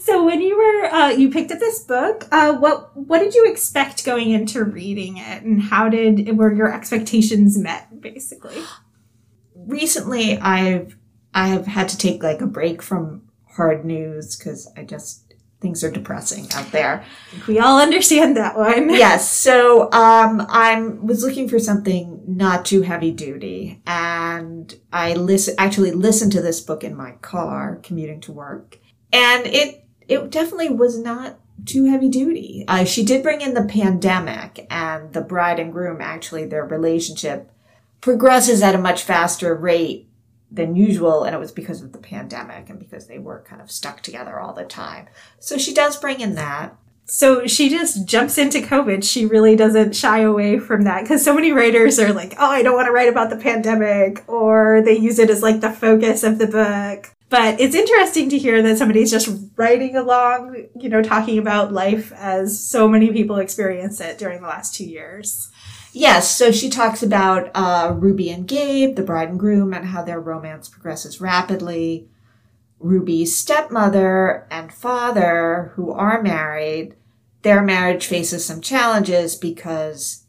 So 0.00 0.24
when 0.24 0.40
you 0.40 0.56
were 0.56 0.86
uh, 0.86 1.10
you 1.10 1.30
picked 1.30 1.52
up 1.52 1.58
this 1.58 1.80
book, 1.80 2.26
uh, 2.32 2.54
what 2.54 2.96
what 2.96 3.18
did 3.18 3.34
you 3.34 3.46
expect 3.50 4.04
going 4.04 4.30
into 4.30 4.64
reading 4.64 5.18
it, 5.18 5.42
and 5.42 5.60
how 5.60 5.88
did 5.88 6.36
were 6.36 6.52
your 6.52 6.72
expectations 6.72 7.58
met? 7.58 8.00
Basically, 8.00 8.62
recently 9.54 10.38
I've 10.38 10.96
I 11.34 11.48
have 11.48 11.66
had 11.66 11.88
to 11.90 11.96
take 11.96 12.22
like 12.22 12.40
a 12.40 12.46
break 12.46 12.82
from 12.82 13.22
hard 13.46 13.84
news 13.84 14.36
because 14.36 14.70
I 14.76 14.84
just 14.84 15.30
things 15.60 15.84
are 15.84 15.90
depressing 15.90 16.50
out 16.54 16.72
there. 16.72 17.04
We 17.46 17.58
all 17.58 17.78
understand 17.78 18.36
that 18.36 18.56
one. 18.56 18.90
yes. 18.90 19.30
So 19.30 19.84
um 19.92 20.46
I 20.48 20.80
was 20.80 21.22
looking 21.22 21.48
for 21.48 21.58
something 21.58 22.22
not 22.26 22.64
too 22.64 22.82
heavy 22.82 23.12
duty 23.12 23.82
and 23.86 24.74
I 24.92 25.14
listen 25.14 25.54
actually 25.58 25.92
listened 25.92 26.32
to 26.32 26.42
this 26.42 26.60
book 26.60 26.82
in 26.82 26.96
my 26.96 27.12
car 27.22 27.80
commuting 27.82 28.20
to 28.22 28.32
work. 28.32 28.78
And 29.12 29.46
it 29.46 29.84
it 30.08 30.30
definitely 30.30 30.70
was 30.70 30.98
not 30.98 31.38
too 31.66 31.84
heavy 31.84 32.08
duty. 32.08 32.64
Uh, 32.66 32.84
she 32.84 33.04
did 33.04 33.22
bring 33.22 33.42
in 33.42 33.54
the 33.54 33.64
pandemic 33.64 34.66
and 34.70 35.12
the 35.12 35.20
bride 35.20 35.60
and 35.60 35.72
groom 35.72 36.00
actually 36.00 36.46
their 36.46 36.64
relationship 36.64 37.50
progresses 38.00 38.62
at 38.62 38.74
a 38.74 38.78
much 38.78 39.02
faster 39.02 39.54
rate 39.54 40.08
than 40.50 40.74
usual, 40.74 41.24
and 41.24 41.34
it 41.34 41.38
was 41.38 41.52
because 41.52 41.82
of 41.82 41.92
the 41.92 41.98
pandemic 41.98 42.68
and 42.68 42.78
because 42.78 43.06
they 43.06 43.18
were 43.18 43.44
kind 43.46 43.62
of 43.62 43.70
stuck 43.70 44.02
together 44.02 44.40
all 44.40 44.52
the 44.52 44.64
time. 44.64 45.06
So 45.38 45.56
she 45.58 45.72
does 45.72 45.96
bring 45.96 46.20
in 46.20 46.34
that. 46.34 46.76
So 47.06 47.46
she 47.46 47.68
just 47.68 48.06
jumps 48.06 48.38
into 48.38 48.60
COVID. 48.60 49.02
She 49.02 49.26
really 49.26 49.56
doesn't 49.56 49.96
shy 49.96 50.20
away 50.20 50.58
from 50.60 50.82
that 50.82 51.02
because 51.02 51.24
so 51.24 51.34
many 51.34 51.50
writers 51.50 51.98
are 51.98 52.12
like, 52.12 52.34
oh, 52.38 52.50
I 52.50 52.62
don't 52.62 52.76
want 52.76 52.86
to 52.86 52.92
write 52.92 53.08
about 53.08 53.30
the 53.30 53.36
pandemic, 53.36 54.24
or 54.28 54.82
they 54.84 54.96
use 54.96 55.18
it 55.18 55.30
as 55.30 55.42
like 55.42 55.60
the 55.60 55.72
focus 55.72 56.22
of 56.22 56.38
the 56.38 56.46
book. 56.46 57.12
But 57.28 57.60
it's 57.60 57.76
interesting 57.76 58.28
to 58.30 58.38
hear 58.38 58.60
that 58.60 58.76
somebody's 58.76 59.10
just 59.10 59.28
writing 59.56 59.94
along, 59.94 60.66
you 60.74 60.88
know, 60.88 61.00
talking 61.00 61.38
about 61.38 61.72
life 61.72 62.12
as 62.12 62.60
so 62.60 62.88
many 62.88 63.12
people 63.12 63.36
experience 63.36 64.00
it 64.00 64.18
during 64.18 64.40
the 64.42 64.48
last 64.48 64.74
two 64.74 64.84
years. 64.84 65.48
Yes, 65.92 66.34
so 66.36 66.52
she 66.52 66.70
talks 66.70 67.02
about 67.02 67.50
uh, 67.54 67.94
Ruby 67.96 68.30
and 68.30 68.46
Gabe, 68.46 68.94
the 68.94 69.02
bride 69.02 69.28
and 69.28 69.40
groom, 69.40 69.74
and 69.74 69.86
how 69.86 70.02
their 70.02 70.20
romance 70.20 70.68
progresses 70.68 71.20
rapidly. 71.20 72.08
Ruby's 72.78 73.36
stepmother 73.36 74.46
and 74.50 74.72
father, 74.72 75.72
who 75.74 75.90
are 75.90 76.22
married, 76.22 76.94
their 77.42 77.62
marriage 77.62 78.06
faces 78.06 78.44
some 78.44 78.60
challenges 78.60 79.34
because 79.34 80.26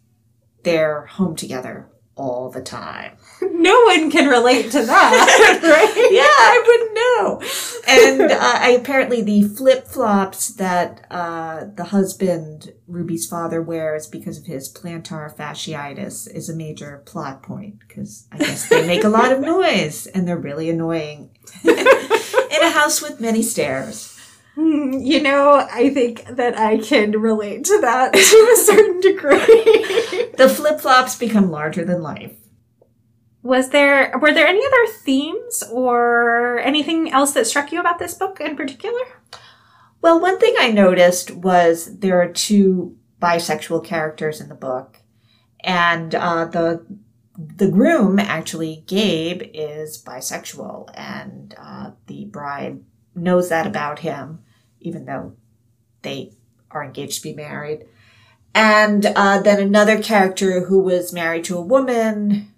they're 0.64 1.06
home 1.06 1.36
together 1.36 1.88
all 2.16 2.50
the 2.50 2.62
time. 2.62 3.18
No 3.62 3.80
one 3.86 4.10
can 4.10 4.28
relate 4.28 4.72
to 4.72 4.86
that, 4.86 5.60
right? 5.64 6.08
yeah, 6.12 6.24
I 6.24 6.64
wouldn't 6.68 6.94
know. 6.96 7.42
And 7.88 8.32
uh, 8.32 8.38
I, 8.40 8.70
apparently, 8.72 9.22
the 9.22 9.44
flip 9.44 9.88
flops 9.88 10.50
that 10.56 11.06
uh, 11.12 11.66
the 11.76 11.86
husband, 11.86 12.74
Ruby's 12.88 13.28
father, 13.28 13.62
wears 13.62 14.08
because 14.08 14.38
of 14.40 14.46
his 14.46 14.72
plantar 14.72 15.36
fasciitis 15.36 16.28
is 16.34 16.50
a 16.50 16.56
major 16.56 17.04
plot 17.06 17.44
point 17.44 17.80
because 17.88 18.28
I 18.32 18.40
guess 18.40 18.68
they 18.70 18.86
make 18.88 19.04
a 19.04 19.10
lot 19.10 19.32
of 19.32 19.42
noise 19.42 20.08
and 20.08 20.28
they're 20.28 20.38
really 20.38 20.70
annoying 20.70 21.30
in 21.64 21.78
a 22.62 22.70
house 22.72 23.02
with 23.02 23.20
many 23.20 23.44
stairs. 23.44 24.18
Hmm, 24.56 24.94
you 24.94 25.22
know, 25.22 25.68
I 25.72 25.90
think 25.92 26.26
that 26.26 26.58
I 26.58 26.78
can 26.78 27.12
relate 27.12 27.64
to 27.66 27.80
that 27.82 28.14
to 28.14 28.20
a 28.54 28.58
certain 28.58 29.00
degree. 29.00 30.28
the 30.38 30.52
flip 30.54 30.82
flops 30.82 31.16
become 31.16 31.52
larger 31.52 31.86
than 31.86 32.02
life. 32.02 32.36
Was 33.44 33.70
there 33.70 34.14
were 34.20 34.34
there 34.34 34.48
any 34.48 34.64
other 34.66 34.94
themes 34.94 35.64
or 35.72 36.60
anything 36.60 37.12
else 37.12 37.34
that 37.34 37.48
struck 37.48 37.72
you 37.72 37.80
about 37.80 37.98
this 37.98 38.14
book 38.14 38.40
in 38.40 38.56
particular? 38.56 39.02
Well, 40.02 40.20
one 40.20 40.40
thing 40.40 40.56
I 40.60 40.72
noticed 40.72 41.32
was 41.32 42.00
there 42.00 42.22
are 42.22 42.32
two 42.32 42.98
bisexual 43.22 43.84
characters 43.86 44.42
in 44.42 44.50
the 44.50 44.56
book, 44.56 44.98
and 45.64 46.14
uh, 46.14 46.46
the 46.46 46.86
the 47.38 47.70
groom 47.70 48.20
actually 48.20 48.84
Gabe 48.88 49.42
is 49.54 50.02
bisexual, 50.02 50.90
and 50.94 51.56
uh, 51.58 51.92
the 52.08 52.26
bride 52.26 52.84
knows 53.16 53.50
that 53.50 53.68
about 53.68 54.00
him, 54.00 54.40
even 54.80 55.06
though 55.06 55.36
they 56.02 56.34
are 56.70 56.84
engaged 56.84 57.18
to 57.18 57.30
be 57.30 57.34
married. 57.34 57.86
And 58.54 59.06
uh, 59.06 59.42
then 59.42 59.60
another 59.60 60.02
character 60.02 60.66
who 60.66 60.80
was 60.80 61.14
married 61.14 61.46
to 61.46 61.58
a 61.58 61.62
woman. 61.62 62.51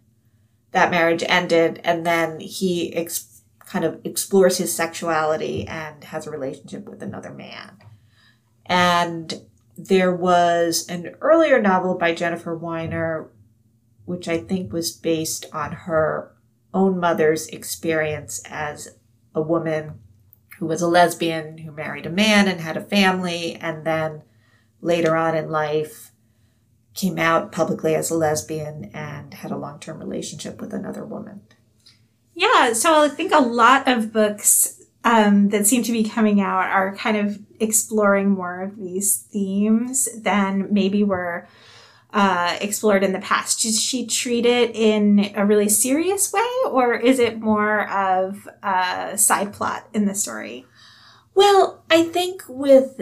That 0.73 0.91
marriage 0.91 1.23
ended, 1.27 1.79
and 1.83 2.05
then 2.05 2.39
he 2.39 2.93
ex- 2.95 3.41
kind 3.59 3.85
of 3.85 4.01
explores 4.03 4.57
his 4.57 4.73
sexuality 4.73 5.67
and 5.67 6.03
has 6.03 6.27
a 6.27 6.31
relationship 6.31 6.89
with 6.89 7.01
another 7.01 7.31
man. 7.31 7.77
And 8.65 9.45
there 9.77 10.13
was 10.13 10.87
an 10.89 11.15
earlier 11.21 11.61
novel 11.61 11.95
by 11.95 12.13
Jennifer 12.13 12.55
Weiner, 12.55 13.29
which 14.05 14.27
I 14.27 14.39
think 14.39 14.73
was 14.73 14.91
based 14.91 15.45
on 15.53 15.71
her 15.71 16.35
own 16.73 16.99
mother's 16.99 17.47
experience 17.47 18.41
as 18.49 18.97
a 19.33 19.41
woman 19.41 19.99
who 20.57 20.65
was 20.65 20.81
a 20.81 20.87
lesbian 20.87 21.59
who 21.59 21.71
married 21.71 22.05
a 22.05 22.11
man 22.11 22.47
and 22.47 22.61
had 22.61 22.77
a 22.77 22.81
family, 22.81 23.55
and 23.55 23.85
then 23.85 24.23
later 24.81 25.15
on 25.15 25.35
in 25.35 25.49
life 25.49 26.12
came 26.93 27.17
out 27.17 27.51
publicly 27.51 27.95
as 27.95 28.11
a 28.11 28.15
lesbian 28.15 28.91
and 28.93 29.33
had 29.33 29.51
a 29.51 29.57
long 29.57 29.79
term 29.79 29.99
relationship 29.99 30.61
with 30.61 30.73
another 30.73 31.03
woman. 31.05 31.41
Yeah, 32.35 32.73
so 32.73 33.01
I 33.01 33.09
think 33.09 33.31
a 33.31 33.39
lot 33.39 33.87
of 33.87 34.11
books 34.11 34.81
um, 35.03 35.49
that 35.49 35.67
seem 35.67 35.83
to 35.83 35.91
be 35.91 36.03
coming 36.03 36.41
out 36.41 36.69
are 36.69 36.95
kind 36.95 37.17
of 37.17 37.39
exploring 37.59 38.29
more 38.29 38.61
of 38.61 38.77
these 38.77 39.17
themes 39.31 40.09
than 40.21 40.67
maybe 40.71 41.03
were 41.03 41.47
uh, 42.13 42.57
explored 42.61 43.03
in 43.03 43.11
the 43.11 43.19
past. 43.19 43.63
Does 43.63 43.81
she 43.81 44.05
treat 44.05 44.45
it 44.45 44.75
in 44.75 45.31
a 45.35 45.45
really 45.45 45.69
serious 45.69 46.31
way, 46.31 46.47
or 46.69 46.93
is 46.93 47.19
it 47.19 47.39
more 47.39 47.89
of 47.89 48.47
a 48.61 49.17
side 49.17 49.53
plot 49.53 49.87
in 49.93 50.05
the 50.05 50.15
story? 50.15 50.65
Well, 51.35 51.83
I 51.89 52.03
think 52.03 52.43
with 52.47 53.01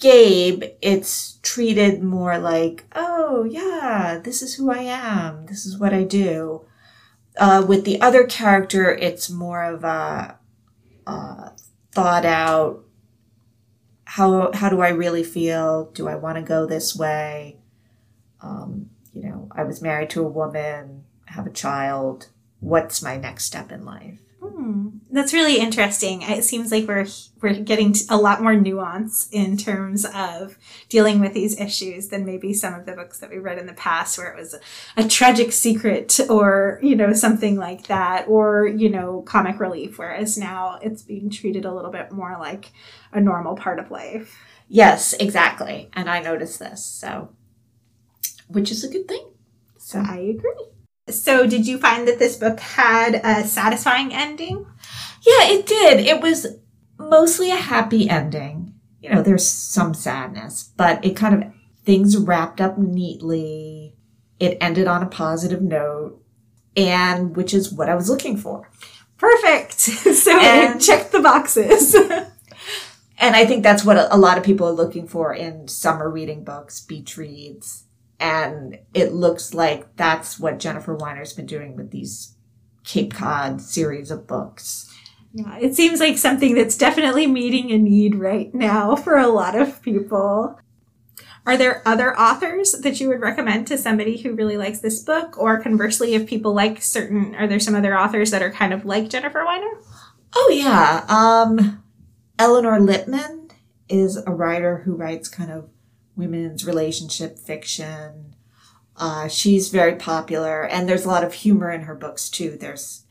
Gabe, 0.00 0.64
it's 0.80 1.38
treated 1.42 2.02
more 2.02 2.38
like, 2.38 2.86
oh, 2.94 3.44
yeah, 3.44 4.20
this 4.22 4.42
is 4.42 4.54
who 4.54 4.70
I 4.70 4.78
am, 4.78 5.46
this 5.46 5.66
is 5.66 5.78
what 5.78 5.92
I 5.92 6.04
do. 6.04 6.64
Uh, 7.38 7.64
with 7.66 7.84
the 7.84 8.00
other 8.00 8.24
character, 8.24 8.90
it's 8.90 9.30
more 9.30 9.62
of 9.62 9.84
a 9.84 10.38
uh, 11.06 11.50
thought 11.92 12.24
out. 12.24 12.84
How 14.04 14.50
how 14.52 14.68
do 14.68 14.80
I 14.80 14.88
really 14.88 15.22
feel? 15.22 15.90
Do 15.92 16.08
I 16.08 16.16
want 16.16 16.36
to 16.36 16.42
go 16.42 16.66
this 16.66 16.96
way? 16.96 17.58
Um, 18.40 18.90
you 19.14 19.22
know, 19.22 19.48
I 19.52 19.62
was 19.62 19.80
married 19.80 20.10
to 20.10 20.24
a 20.24 20.28
woman, 20.28 21.04
have 21.26 21.46
a 21.46 21.52
child. 21.52 22.28
What's 22.58 23.02
my 23.02 23.16
next 23.16 23.44
step 23.44 23.70
in 23.70 23.84
life? 23.84 24.20
Hmm. 24.42 24.88
That's 25.10 25.34
really 25.34 25.58
interesting. 25.58 26.22
It 26.22 26.44
seems 26.44 26.72
like 26.72 26.88
we're 26.88 27.06
we're 27.42 27.60
getting 27.60 27.94
a 28.08 28.16
lot 28.16 28.42
more 28.42 28.56
nuance 28.56 29.28
in 29.32 29.58
terms 29.58 30.06
of 30.14 30.56
dealing 30.88 31.20
with 31.20 31.34
these 31.34 31.60
issues 31.60 32.08
than 32.08 32.24
maybe 32.24 32.54
some 32.54 32.72
of 32.72 32.86
the 32.86 32.92
books 32.92 33.18
that 33.18 33.28
we 33.28 33.38
read 33.38 33.58
in 33.58 33.66
the 33.66 33.74
past, 33.74 34.16
where 34.16 34.32
it 34.32 34.38
was 34.38 34.54
a, 34.54 34.60
a 34.96 35.06
tragic 35.06 35.52
secret 35.52 36.18
or 36.30 36.78
you 36.82 36.96
know 36.96 37.12
something 37.12 37.56
like 37.56 37.86
that, 37.88 38.28
or 38.28 38.66
you 38.66 38.88
know 38.88 39.20
comic 39.22 39.60
relief. 39.60 39.98
Whereas 39.98 40.38
now 40.38 40.78
it's 40.80 41.02
being 41.02 41.28
treated 41.28 41.66
a 41.66 41.74
little 41.74 41.90
bit 41.90 42.10
more 42.10 42.36
like 42.40 42.72
a 43.12 43.20
normal 43.20 43.56
part 43.56 43.78
of 43.78 43.90
life. 43.90 44.38
Yes, 44.68 45.12
exactly. 45.14 45.90
And 45.92 46.08
I 46.08 46.20
noticed 46.20 46.58
this, 46.58 46.82
so 46.82 47.30
which 48.48 48.70
is 48.70 48.84
a 48.84 48.88
good 48.88 49.06
thing. 49.06 49.32
So 49.76 49.98
I 50.00 50.16
agree. 50.16 50.66
So, 51.12 51.46
did 51.46 51.66
you 51.66 51.78
find 51.78 52.06
that 52.08 52.18
this 52.18 52.36
book 52.36 52.60
had 52.60 53.20
a 53.24 53.46
satisfying 53.46 54.12
ending? 54.12 54.66
Yeah, 55.26 55.48
it 55.48 55.66
did. 55.66 56.00
It 56.00 56.20
was 56.20 56.46
mostly 56.98 57.50
a 57.50 57.56
happy 57.56 58.08
ending. 58.08 58.74
You 59.00 59.10
know, 59.10 59.22
there's 59.22 59.46
some 59.46 59.94
sadness, 59.94 60.72
but 60.76 61.04
it 61.04 61.16
kind 61.16 61.42
of 61.42 61.52
things 61.84 62.16
wrapped 62.16 62.60
up 62.60 62.78
neatly. 62.78 63.94
It 64.38 64.58
ended 64.60 64.86
on 64.86 65.02
a 65.02 65.06
positive 65.06 65.62
note, 65.62 66.22
and 66.76 67.36
which 67.36 67.52
is 67.52 67.72
what 67.72 67.88
I 67.88 67.94
was 67.94 68.10
looking 68.10 68.36
for. 68.36 68.70
Perfect. 69.16 69.80
So 70.20 70.38
and, 70.38 70.76
it 70.76 70.82
checked 70.82 71.12
the 71.12 71.20
boxes. 71.20 71.94
and 73.18 73.36
I 73.36 73.46
think 73.46 73.62
that's 73.62 73.84
what 73.84 73.96
a, 73.96 74.14
a 74.14 74.18
lot 74.18 74.38
of 74.38 74.44
people 74.44 74.66
are 74.66 74.72
looking 74.72 75.06
for 75.06 75.32
in 75.34 75.66
summer 75.68 76.10
reading 76.10 76.44
books, 76.44 76.80
beach 76.80 77.16
reads 77.16 77.84
and 78.20 78.78
it 78.92 79.12
looks 79.12 79.54
like 79.54 79.96
that's 79.96 80.38
what 80.38 80.60
Jennifer 80.60 80.94
Weiner's 80.94 81.32
been 81.32 81.46
doing 81.46 81.74
with 81.74 81.90
these 81.90 82.36
Cape 82.84 83.14
Cod 83.14 83.62
series 83.62 84.10
of 84.10 84.26
books. 84.26 84.94
Yeah, 85.32 85.58
it 85.58 85.74
seems 85.74 86.00
like 86.00 86.18
something 86.18 86.54
that's 86.54 86.76
definitely 86.76 87.26
meeting 87.26 87.70
a 87.72 87.78
need 87.78 88.16
right 88.16 88.54
now 88.54 88.94
for 89.04 89.16
a 89.16 89.28
lot 89.28 89.58
of 89.58 89.80
people. 89.80 90.60
Are 91.46 91.56
there 91.56 91.82
other 91.86 92.18
authors 92.18 92.72
that 92.72 93.00
you 93.00 93.08
would 93.08 93.20
recommend 93.20 93.66
to 93.68 93.78
somebody 93.78 94.18
who 94.18 94.34
really 94.34 94.58
likes 94.58 94.80
this 94.80 95.02
book? 95.02 95.38
Or 95.38 95.60
conversely, 95.60 96.14
if 96.14 96.26
people 96.26 96.52
like 96.52 96.82
certain, 96.82 97.34
are 97.34 97.46
there 97.46 97.58
some 97.58 97.74
other 97.74 97.98
authors 97.98 98.30
that 98.30 98.42
are 98.42 98.52
kind 98.52 98.74
of 98.74 98.84
like 98.84 99.08
Jennifer 99.08 99.42
Weiner? 99.44 99.80
Oh, 100.34 100.52
yeah. 100.52 101.06
Um, 101.08 101.82
Elinor 102.38 102.78
Lipman 102.78 103.50
is 103.88 104.18
a 104.18 104.30
writer 104.30 104.78
who 104.84 104.94
writes 104.94 105.28
kind 105.28 105.50
of 105.50 105.70
women's 106.20 106.64
relationship 106.64 107.38
fiction. 107.38 108.36
Uh, 108.96 109.26
she's 109.26 109.70
very 109.70 109.96
popular, 109.96 110.62
and 110.64 110.88
there's 110.88 111.04
a 111.04 111.08
lot 111.08 111.24
of 111.24 111.34
humor 111.34 111.70
in 111.70 111.82
her 111.82 111.94
books 111.94 112.28
too. 112.30 112.56
There's, 112.60 113.04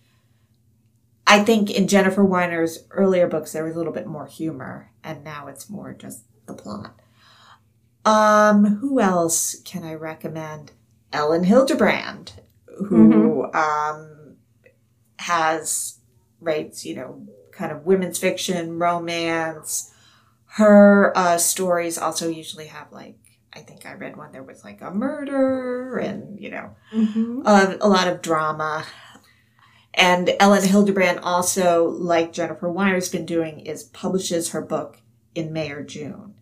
I 1.28 1.44
think, 1.44 1.70
in 1.70 1.88
Jennifer 1.88 2.24
Weiner's 2.24 2.86
earlier 2.92 3.28
books, 3.28 3.52
there 3.52 3.66
was 3.66 3.76
a 3.76 3.78
little 3.78 3.94
bit 3.94 4.08
more 4.08 4.28
humor, 4.28 4.92
and 5.04 5.24
now 5.24 5.48
it's 5.48 5.70
more 5.70 5.94
just 5.94 6.24
the 6.46 6.54
plot. 6.54 6.96
Um, 8.06 8.78
who 8.78 9.00
else 9.00 9.60
can 9.64 9.84
I 9.84 9.94
recommend? 9.96 10.72
Elin 11.12 11.44
Hilderbrand, 11.44 12.34
who 12.88 13.44
mm-hmm. 13.52 13.56
um, 13.58 14.38
has 15.18 16.00
writes, 16.40 16.86
you 16.86 16.96
know, 16.96 17.28
kind 17.52 17.72
of 17.72 17.86
women's 17.86 18.18
fiction, 18.18 18.80
romance, 18.80 19.92
her 20.54 21.16
uh, 21.16 21.38
stories 21.38 21.98
also 21.98 22.28
usually 22.28 22.68
have 22.68 22.92
like 22.92 23.18
I 23.54 23.60
think 23.60 23.86
I 23.86 23.94
read 23.94 24.18
one 24.18 24.32
there 24.32 24.44
was 24.44 24.64
like 24.64 24.82
a 24.82 24.92
murder 24.92 25.98
and 25.98 26.40
you 26.40 26.52
know 26.52 26.76
mm-hmm. 26.94 27.42
uh, 27.46 27.76
a 27.82 27.90
lot 27.90 28.08
of 28.08 28.22
drama. 28.22 28.86
And 29.94 30.30
Elin 30.40 30.62
Hilderbrand 30.62 31.20
also, 31.24 31.90
like 31.90 32.32
Jennifer 32.32 32.72
Weiner's 32.72 33.10
been 33.10 33.26
doing, 33.26 33.60
is 33.60 33.84
publishes 33.84 34.52
her 34.52 34.62
book 34.62 35.02
in 35.34 35.52
May 35.52 35.72
or 35.72 35.84
June, 35.84 36.36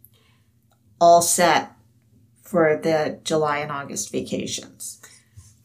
all 1.00 1.22
set 1.22 1.72
for 2.44 2.78
the 2.78 3.20
July 3.24 3.60
and 3.60 3.72
August 3.72 4.12
vacations. 4.12 5.02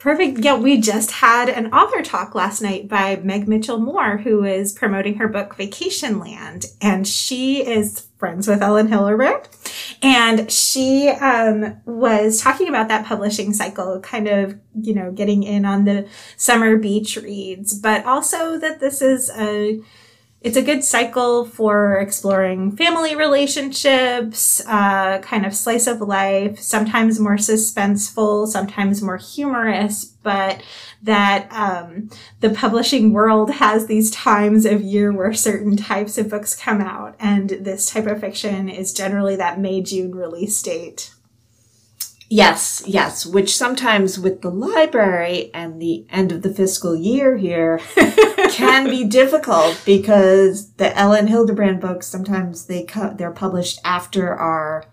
Perfect. 0.03 0.41
Yeah, 0.41 0.57
we 0.57 0.81
just 0.81 1.13
had 1.13 1.49
an 1.49 1.73
author 1.73 2.03
talk 2.03 2.35
last 2.35 2.61
night 2.61 2.89
by 2.89 3.21
Meg 3.23 3.47
Mitchell 3.47 3.79
Moore, 3.79 4.17
who 4.17 4.43
is 4.43 4.73
promoting 4.73 5.19
her 5.19 5.29
book 5.29 5.55
Vacationland. 5.57 6.67
And 6.81 7.07
she 7.07 7.65
is 7.65 8.09
friends 8.19 8.49
with 8.49 8.63
Elin 8.63 8.89
Hilderbrand. 8.89 9.47
And 10.03 10.51
she 10.51 11.09
um, 11.09 11.81
was 11.85 12.41
talking 12.41 12.69
about 12.69 12.89
that 12.89 13.07
publishing 13.07 13.53
cycle, 13.53 14.01
kind 14.01 14.27
of, 14.27 14.59
you 14.75 14.93
know, 14.93 15.13
getting 15.13 15.45
in 15.45 15.65
on 15.65 15.85
the 15.85 16.09
summer 16.37 16.77
beach 16.77 17.17
reads, 17.17 17.79
but 17.79 18.05
also 18.05 18.59
that 18.59 18.81
this 18.81 19.03
is 19.03 19.31
a 19.39 19.81
it's 20.43 20.57
a 20.57 20.63
good 20.63 20.83
cycle 20.83 21.45
for 21.45 21.99
exploring 21.99 22.77
family 22.77 23.15
relationships, 23.15 24.61
uh, 24.67 25.21
kind 25.21 25.47
of 25.47 25.55
slice 25.55 25.87
of 25.87 26.01
life, 26.01 26.59
sometimes 26.59 27.21
more 27.21 27.37
suspenseful, 27.37 28.49
sometimes 28.49 29.01
more 29.01 29.19
humorous, 29.19 30.05
but 30.05 30.63
that 31.03 31.47
um, 31.53 32.11
the 32.41 32.51
publishing 32.51 33.13
world 33.13 33.53
has 33.53 33.87
these 33.87 34.11
times 34.11 34.67
of 34.67 34.83
year 34.83 35.13
where 35.13 35.33
certain 35.33 35.77
types 35.77 36.19
of 36.19 36.29
books 36.29 36.57
come 36.57 36.81
out, 36.81 37.15
and 37.21 37.51
this 37.51 37.91
type 37.91 38.07
of 38.07 38.21
fiction 38.21 38.69
is 38.69 38.93
generally 38.93 39.37
that 39.37 39.61
May 39.61 39.81
June 39.81 40.13
release 40.15 40.61
date. 40.61 41.13
Yes, 42.35 42.83
yes, 42.87 43.27
which 43.27 43.55
sometimes 43.55 44.19
with 44.19 44.41
the 44.41 44.49
library 44.49 45.51
and 45.53 45.83
the 45.83 46.07
end 46.09 46.33
of 46.33 46.41
the 46.41 46.49
fiscal 46.49 46.97
year 46.97 47.37
here 47.37 47.79
can 48.53 48.89
be 48.89 49.05
difficult 49.05 49.79
because 49.85 50.73
the 50.77 50.99
Elin 50.99 51.27
Hilderbrand 51.27 51.83
books 51.83 52.07
sometimes 52.07 52.69
they 52.69 52.85
cut 52.85 53.19
they're 53.19 53.33
published 53.33 53.81
after 53.85 54.33
our 54.35 54.87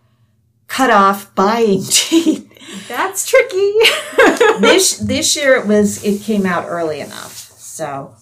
cutoff 0.67 1.33
buying 1.33 1.83
date. 2.09 2.51
That's 2.89 3.25
tricky. 3.25 3.71
this 4.59 4.97
this 4.97 5.33
year 5.37 5.55
it 5.55 5.65
was 5.65 6.03
it 6.03 6.21
came 6.21 6.45
out 6.45 6.65
early 6.67 6.99
enough. 6.99 7.53
So 7.57 8.15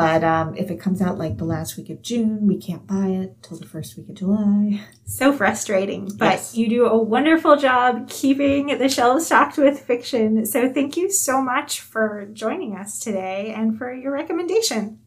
but 0.00 0.24
um, 0.24 0.56
if 0.56 0.70
it 0.70 0.80
comes 0.80 1.02
out 1.02 1.18
like 1.18 1.36
the 1.36 1.44
last 1.44 1.76
week 1.76 1.90
of 1.90 2.00
June, 2.00 2.46
we 2.46 2.56
can't 2.56 2.86
buy 2.86 3.08
it 3.08 3.42
till 3.42 3.58
the 3.58 3.66
first 3.66 3.98
week 3.98 4.08
of 4.08 4.14
July. 4.14 4.80
So 5.04 5.32
frustrating, 5.32 6.08
but 6.16 6.34
yes. 6.34 6.54
you 6.54 6.68
do 6.68 6.86
a 6.86 6.96
wonderful 6.96 7.56
job 7.56 8.08
keeping 8.08 8.78
the 8.78 8.88
shelves 8.88 9.26
stocked 9.26 9.58
with 9.58 9.80
fiction. 9.80 10.46
So 10.46 10.72
thank 10.72 10.96
you 10.96 11.10
so 11.10 11.42
much 11.42 11.80
for 11.80 12.28
joining 12.32 12.76
us 12.76 13.00
today 13.00 13.52
and 13.52 13.76
for 13.76 13.92
your 13.92 14.12
recommendation. 14.12 15.00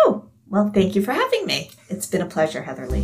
Oh, 0.00 0.24
well, 0.48 0.68
thank 0.74 0.96
you 0.96 1.02
for 1.02 1.12
having 1.12 1.46
me. 1.46 1.70
It's 1.88 2.08
been 2.08 2.22
a 2.22 2.26
pleasure, 2.26 2.62
Heather 2.62 2.88
Lee. 2.88 3.02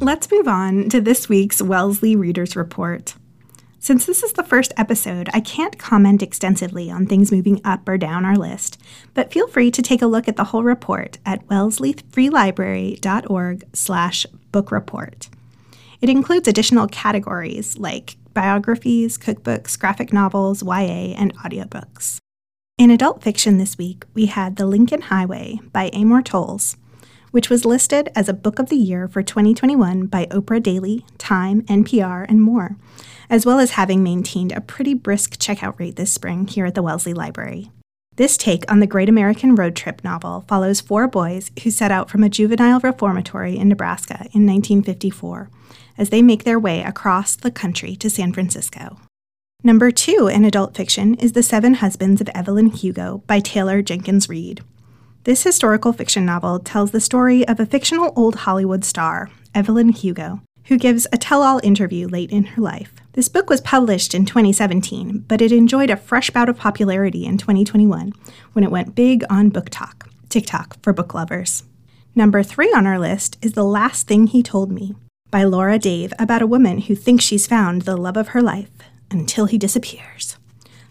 let's 0.00 0.28
move 0.32 0.48
on 0.48 0.88
to 0.88 1.00
this 1.00 1.28
week's 1.28 1.62
Wellesley 1.62 2.16
Readers 2.16 2.56
Report. 2.56 3.14
Since 3.86 4.02
this 4.04 4.22
is 4.24 4.32
the 4.32 4.42
first 4.42 4.74
episode, 4.76 5.30
I 5.32 5.38
can't 5.38 5.78
comment 5.78 6.20
extensively 6.20 6.90
on 6.90 7.06
things 7.06 7.30
moving 7.30 7.60
up 7.64 7.88
or 7.88 7.96
down 7.96 8.24
our 8.24 8.34
list, 8.34 8.82
but 9.14 9.32
feel 9.32 9.46
free 9.46 9.70
to 9.70 9.80
take 9.80 10.02
a 10.02 10.08
look 10.08 10.26
at 10.26 10.34
the 10.34 10.42
whole 10.42 10.64
report 10.64 11.18
at 11.24 11.46
wellesleyfreelibrary.org 11.46 13.64
slash 13.72 14.26
book 14.50 14.72
report. 14.72 15.28
It 16.00 16.08
includes 16.08 16.48
additional 16.48 16.88
categories 16.88 17.78
like 17.78 18.16
biographies, 18.34 19.16
cookbooks, 19.16 19.78
graphic 19.78 20.12
novels, 20.12 20.64
YA, 20.64 21.14
and 21.16 21.32
audiobooks. 21.36 22.18
In 22.78 22.90
adult 22.90 23.22
fiction 23.22 23.58
this 23.58 23.78
week, 23.78 24.04
we 24.14 24.26
had 24.26 24.56
The 24.56 24.66
Lincoln 24.66 25.02
Highway 25.02 25.60
by 25.72 25.90
Amor 25.92 26.22
Towles, 26.22 26.76
which 27.36 27.50
was 27.50 27.66
listed 27.66 28.08
as 28.14 28.30
a 28.30 28.32
Book 28.32 28.58
of 28.58 28.70
the 28.70 28.76
Year 28.76 29.06
for 29.06 29.22
2021 29.22 30.06
by 30.06 30.24
Oprah 30.30 30.62
Daily, 30.62 31.04
Time, 31.18 31.60
NPR, 31.64 32.24
and 32.30 32.40
more, 32.40 32.78
as 33.28 33.44
well 33.44 33.58
as 33.58 33.72
having 33.72 34.02
maintained 34.02 34.52
a 34.52 34.62
pretty 34.62 34.94
brisk 34.94 35.36
checkout 35.36 35.78
rate 35.78 35.96
this 35.96 36.10
spring 36.10 36.46
here 36.46 36.64
at 36.64 36.74
the 36.74 36.80
Wellesley 36.80 37.12
Library. 37.12 37.70
This 38.14 38.38
take 38.38 38.64
on 38.72 38.80
the 38.80 38.86
Great 38.86 39.10
American 39.10 39.54
Road 39.54 39.76
Trip 39.76 40.02
novel 40.02 40.46
follows 40.48 40.80
four 40.80 41.06
boys 41.06 41.50
who 41.62 41.70
set 41.70 41.90
out 41.90 42.08
from 42.08 42.22
a 42.22 42.30
juvenile 42.30 42.80
reformatory 42.80 43.58
in 43.58 43.68
Nebraska 43.68 44.20
in 44.32 44.46
1954 44.46 45.50
as 45.98 46.08
they 46.08 46.22
make 46.22 46.44
their 46.44 46.58
way 46.58 46.82
across 46.82 47.36
the 47.36 47.50
country 47.50 47.96
to 47.96 48.08
San 48.08 48.32
Francisco. 48.32 48.96
Number 49.62 49.90
two 49.90 50.30
in 50.32 50.46
adult 50.46 50.74
fiction 50.74 51.16
is 51.16 51.32
The 51.32 51.42
Seven 51.42 51.74
Husbands 51.74 52.22
of 52.22 52.30
Evelyn 52.30 52.68
Hugo 52.68 53.22
by 53.26 53.40
Taylor 53.40 53.82
Jenkins 53.82 54.26
Reid. 54.26 54.62
This 55.26 55.42
historical 55.42 55.92
fiction 55.92 56.24
novel 56.24 56.60
tells 56.60 56.92
the 56.92 57.00
story 57.00 57.44
of 57.48 57.58
a 57.58 57.66
fictional 57.66 58.12
old 58.14 58.36
Hollywood 58.36 58.84
star, 58.84 59.28
Evelyn 59.56 59.88
Hugo, 59.88 60.40
who 60.66 60.78
gives 60.78 61.08
a 61.12 61.18
tell 61.18 61.42
all 61.42 61.60
interview 61.64 62.06
late 62.06 62.30
in 62.30 62.44
her 62.44 62.62
life. 62.62 62.94
This 63.14 63.26
book 63.26 63.50
was 63.50 63.60
published 63.60 64.14
in 64.14 64.24
2017, 64.24 65.24
but 65.26 65.40
it 65.40 65.50
enjoyed 65.50 65.90
a 65.90 65.96
fresh 65.96 66.30
bout 66.30 66.48
of 66.48 66.56
popularity 66.56 67.26
in 67.26 67.38
2021 67.38 68.12
when 68.52 68.62
it 68.62 68.70
went 68.70 68.94
big 68.94 69.24
on 69.28 69.50
BookTok, 69.50 70.08
TikTok 70.28 70.80
for 70.80 70.92
book 70.92 71.12
lovers. 71.12 71.64
Number 72.14 72.44
three 72.44 72.72
on 72.72 72.86
our 72.86 73.00
list 73.00 73.36
is 73.42 73.54
The 73.54 73.64
Last 73.64 74.06
Thing 74.06 74.28
He 74.28 74.44
Told 74.44 74.70
Me 74.70 74.94
by 75.32 75.42
Laura 75.42 75.80
Dave 75.80 76.12
about 76.20 76.40
a 76.42 76.46
woman 76.46 76.82
who 76.82 76.94
thinks 76.94 77.24
she's 77.24 77.48
found 77.48 77.82
the 77.82 77.96
love 77.96 78.16
of 78.16 78.28
her 78.28 78.42
life 78.42 78.70
until 79.10 79.46
he 79.46 79.58
disappears. 79.58 80.35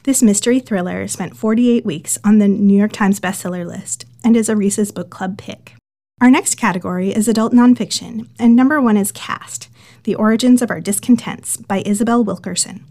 This 0.05 0.21
mystery 0.21 0.59
thriller 0.59 1.07
spent 1.07 1.35
48 1.35 1.83
weeks 1.83 2.19
on 2.23 2.37
the 2.37 2.47
New 2.47 2.77
York 2.77 2.91
Times 2.91 3.19
bestseller 3.19 3.65
list 3.65 4.05
and 4.23 4.37
is 4.37 4.49
a 4.49 4.55
Reese's 4.55 4.91
Book 4.91 5.09
Club 5.09 5.35
pick. 5.35 5.73
Our 6.21 6.29
next 6.29 6.59
category 6.59 7.09
is 7.09 7.27
adult 7.27 7.53
nonfiction, 7.53 8.27
and 8.37 8.55
number 8.55 8.79
one 8.79 8.97
is 8.97 9.11
Caste 9.11 9.67
The 10.03 10.13
Origins 10.13 10.61
of 10.61 10.69
Our 10.69 10.79
Discontents 10.79 11.57
by 11.57 11.81
Isabel 11.87 12.23
Wilkerson. 12.23 12.85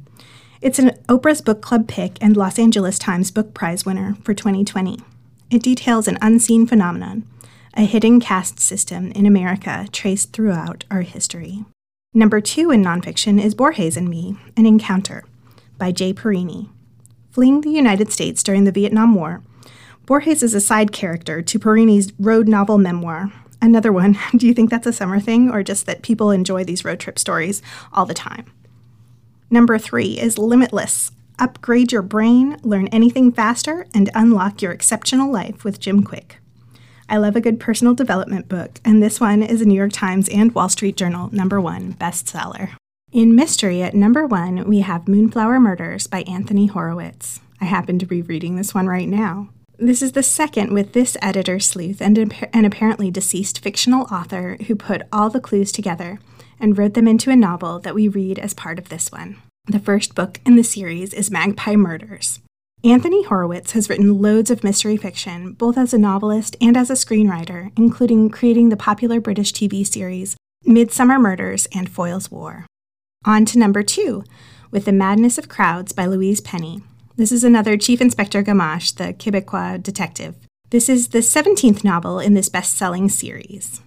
It's 0.61 0.81
an 0.81 0.91
Oprah's 1.09 1.41
Book 1.41 1.63
Club 1.63 1.87
pick 1.87 2.19
and 2.21 2.37
Los 2.37 2.59
Angeles 2.59 2.99
Times 2.99 3.31
Book 3.31 3.55
Prize 3.55 3.87
winner 3.87 4.17
for 4.25 4.35
2020. 4.35 4.99
It 5.53 5.63
details 5.63 6.09
an 6.09 6.19
unseen 6.21 6.67
phenomenon, 6.67 7.29
a 7.75 7.83
hidden 7.83 8.19
caste 8.19 8.59
system 8.59 9.13
in 9.13 9.25
America 9.25 9.87
traced 9.93 10.33
throughout 10.33 10.83
our 10.91 11.03
history. 11.03 11.65
Number 12.13 12.41
two 12.41 12.73
in 12.73 12.83
nonfiction 12.83 13.41
is 13.41 13.55
Borges 13.55 13.97
and 13.97 14.09
Me 14.09 14.37
An 14.57 14.67
Encounter 14.67 15.23
by 15.79 15.93
Jay 15.93 16.13
Parini. 16.13 16.71
Fleeing 17.35 17.63
the 17.63 17.71
United 17.71 18.13
States 18.13 18.45
during 18.45 18.63
the 18.63 18.71
Vietnam 18.71 19.13
War, 19.13 19.43
Borges 20.07 20.41
is 20.45 20.55
a 20.55 20.61
side 20.61 20.93
character 20.93 21.43
to 21.43 21.59
Parini's 21.59 22.13
road 22.17 22.47
novel 22.47 22.79
memoir. 22.79 23.33
Another 23.61 23.93
one, 23.93 24.17
do 24.37 24.47
you 24.47 24.55
think 24.55 24.71
that's 24.71 24.87
a 24.87 24.93
summer 24.93 25.19
thing 25.19 25.51
or 25.51 25.65
just 25.65 25.85
that 25.87 26.03
people 26.03 26.31
enjoy 26.31 26.63
these 26.63 26.85
road 26.85 27.01
trip 27.01 27.19
stories 27.19 27.61
all 27.93 28.07
the 28.07 28.15
time? 28.15 28.53
Number 29.51 29.79
three 29.79 30.17
is 30.17 30.39
Limitless. 30.39 31.11
Upgrade 31.41 31.91
your 31.91 32.03
brain, 32.03 32.57
learn 32.63 32.87
anything 32.93 33.33
faster, 33.33 33.89
and 33.93 34.11
unlock 34.15 34.63
your 34.63 34.71
exceptional 34.71 35.29
life 35.33 35.65
with 35.65 35.81
Jim 35.81 36.05
Kwik. 36.05 36.37
I 37.09 37.17
love 37.17 37.35
a 37.35 37.41
good 37.41 37.59
personal 37.59 37.95
development 37.95 38.49
book, 38.49 38.79
and 38.85 39.03
this 39.03 39.19
one 39.19 39.43
is 39.43 39.61
a 39.61 39.65
New 39.65 39.75
York 39.75 39.93
Times 39.93 40.29
and 40.29 40.55
Wall 40.55 40.69
Street 40.69 40.97
Journal 40.97 41.31
number 41.33 41.61
one 41.61 41.95
bestseller. 41.95 42.77
In 43.15 43.37
mystery, 43.37 43.81
at 43.81 43.95
number 43.95 44.27
one, 44.27 44.65
we 44.65 44.81
have 44.81 45.07
Moonflower 45.07 45.61
Murders 45.61 46.09
by 46.09 46.23
Anthony 46.23 46.67
Horowitz. 46.67 47.39
I 47.61 47.67
happen 47.67 48.01
to 48.01 48.07
be 48.07 48.23
reading 48.23 48.57
this 48.57 48.75
one 48.75 48.89
right 48.89 49.09
now. 49.09 49.51
This 49.79 50.03
is 50.03 50.13
the 50.13 50.23
second 50.25 50.73
with 50.73 50.95
this 50.95 51.17
editor 51.23 51.61
sleuth 51.61 52.03
and 52.03 52.19
an 52.19 52.65
apparently 52.65 53.13
deceased 53.13 53.61
fictional 53.61 54.09
author 54.13 54.57
who 54.67 54.75
put 54.75 55.03
all 55.13 55.31
the 55.31 55.39
clues 55.39 55.71
together 55.71 56.19
and 56.59 56.77
wrote 56.77 56.95
them 56.95 57.07
into 57.07 57.31
a 57.31 57.37
novel 57.37 57.79
that 57.79 57.95
we 57.95 58.09
read 58.09 58.41
as 58.41 58.53
part 58.53 58.81
of 58.81 58.89
this 58.89 59.13
one. 59.13 59.37
The 59.67 59.79
first 59.79 60.17
book 60.17 60.41
in 60.45 60.57
the 60.57 60.65
series 60.65 61.15
is 61.15 61.31
Magpie 61.31 61.77
Murders. 61.77 62.41
Anthony 62.83 63.23
Horowitz 63.23 63.73
has 63.73 63.89
written 63.89 64.21
loads 64.21 64.51
of 64.51 64.65
mystery 64.65 64.97
fiction, 64.97 65.53
both 65.53 65.79
as 65.79 65.95
a 65.95 65.99
novelist 65.99 66.57
and 66.61 66.77
as 66.77 66.91
a 66.91 66.95
screenwriter, 66.95 67.71
including 67.79 68.29
creating 68.29 68.71
the 68.71 68.77
popular 68.77 69.21
British 69.21 69.53
TV 69.53 69.87
series 69.87 70.35
Midsomer 70.67 71.21
Murders 71.21 71.69
and 71.73 71.89
Foyle's 71.89 72.29
War. 72.29 72.67
On 73.27 73.47
to 73.47 73.59
number 73.59 73.83
two, 73.83 74.23
with 74.71 74.85
The 74.85 74.93
Madness 74.93 75.39
of 75.39 75.49
Crowds 75.49 75.93
by 75.93 76.05
Louise 76.05 76.43
Penny. 76.43 76.83
This 77.17 77.33
is 77.33 77.43
another 77.43 77.79
Chief 77.79 78.03
Inspector 78.03 78.43
Gamache, 78.43 78.97
the 78.97 79.15
Quebecois 79.15 79.83
detective. 79.83 80.35
This 80.69 80.91
is 80.91 81.09
the 81.09 81.21
17th 81.21 81.83
novel 81.85 82.19
in 82.21 82.35
this 82.35 82.51
best 82.51 82.77
selling 82.77 83.09
series. 83.09 83.81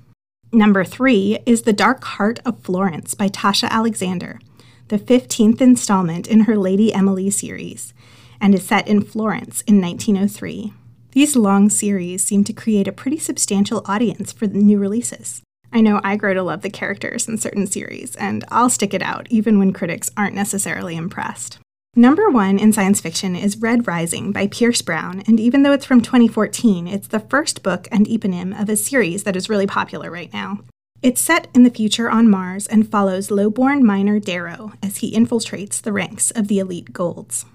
Number 0.52 0.84
three 0.84 1.38
is 1.45 1.63
The 1.63 1.73
Dark 1.73 2.04
Heart 2.04 2.39
of 2.45 2.62
Florence 2.62 3.13
by 3.13 3.30
Tasha 3.30 3.69
Alexander, 3.69 4.39
the 4.88 4.97
15th 4.97 5.62
installment 5.62 6.28
in 6.28 6.41
her 6.41 6.58
Lady 6.58 6.91
Emily 6.91 7.30
series 7.30 7.93
and 8.41 8.56
is 8.56 8.65
set 8.65 8.88
in 8.88 9.02
Florence 9.02 9.62
in 9.62 9.80
1903. 9.80 10.73
These 11.12 11.36
long 11.36 11.69
series 11.69 12.23
seem 12.23 12.43
to 12.45 12.54
create 12.54 12.88
a 12.88 12.91
pretty 12.91 13.19
substantial 13.19 13.84
audience 13.86 14.32
for 14.32 14.47
new 14.47 14.80
releases. 14.80 15.43
I 15.72 15.82
know 15.82 16.02
I 16.04 16.16
grow 16.16 16.34
to 16.34 16.44
love 16.44 16.62
the 16.62 16.70
characters 16.70 17.28
in 17.28 17.38
certain 17.38 17.68
series, 17.68 18.16
and 18.16 18.46
I'll 18.50 18.70
stick 18.70 18.94
it 18.94 19.02
out 19.02 19.28
even 19.30 19.60
when 19.60 19.74
critics 19.74 20.10
aren't 20.16 20.36
necessarily 20.36 20.96
impressed. 20.96 21.60
Number 21.96 22.30
one 22.30 22.60
in 22.60 22.74
science 22.74 23.02
fiction 23.02 23.36
is 23.36 23.58
Red 23.58 23.88
Rising 23.88 24.32
by 24.32 24.48
Pierce 24.48 24.84
Brown, 24.84 25.24
and 25.28 25.40
even 25.40 25.64
though 25.64 25.72
it's 25.72 25.86
from 25.86 26.02
2014, 26.02 26.88
it's 26.88 27.08
the 27.08 27.20
first 27.20 27.64
book 27.64 27.88
and 27.92 28.06
eponym 28.06 28.60
of 28.60 28.70
a 28.70 28.76
series 28.76 29.24
that 29.24 29.36
is 29.36 29.50
really 29.50 29.66
popular 29.66 30.12
right 30.12 30.32
now. 30.32 30.60
It's 31.02 31.22
set 31.22 31.48
in 31.54 31.64
the 31.64 31.70
future 31.70 32.10
on 32.10 32.30
Mars 32.30 32.68
and 32.68 32.90
follows 32.90 33.32
lowborn 33.32 33.84
miner 33.84 34.20
Darrow 34.20 34.74
as 34.82 34.98
he 34.98 35.16
infiltrates 35.16 35.82
the 35.82 35.94
ranks 35.94 36.32
of 36.32 36.48
the 36.48 36.60
elite 36.60 36.94
Golds. 36.94 37.46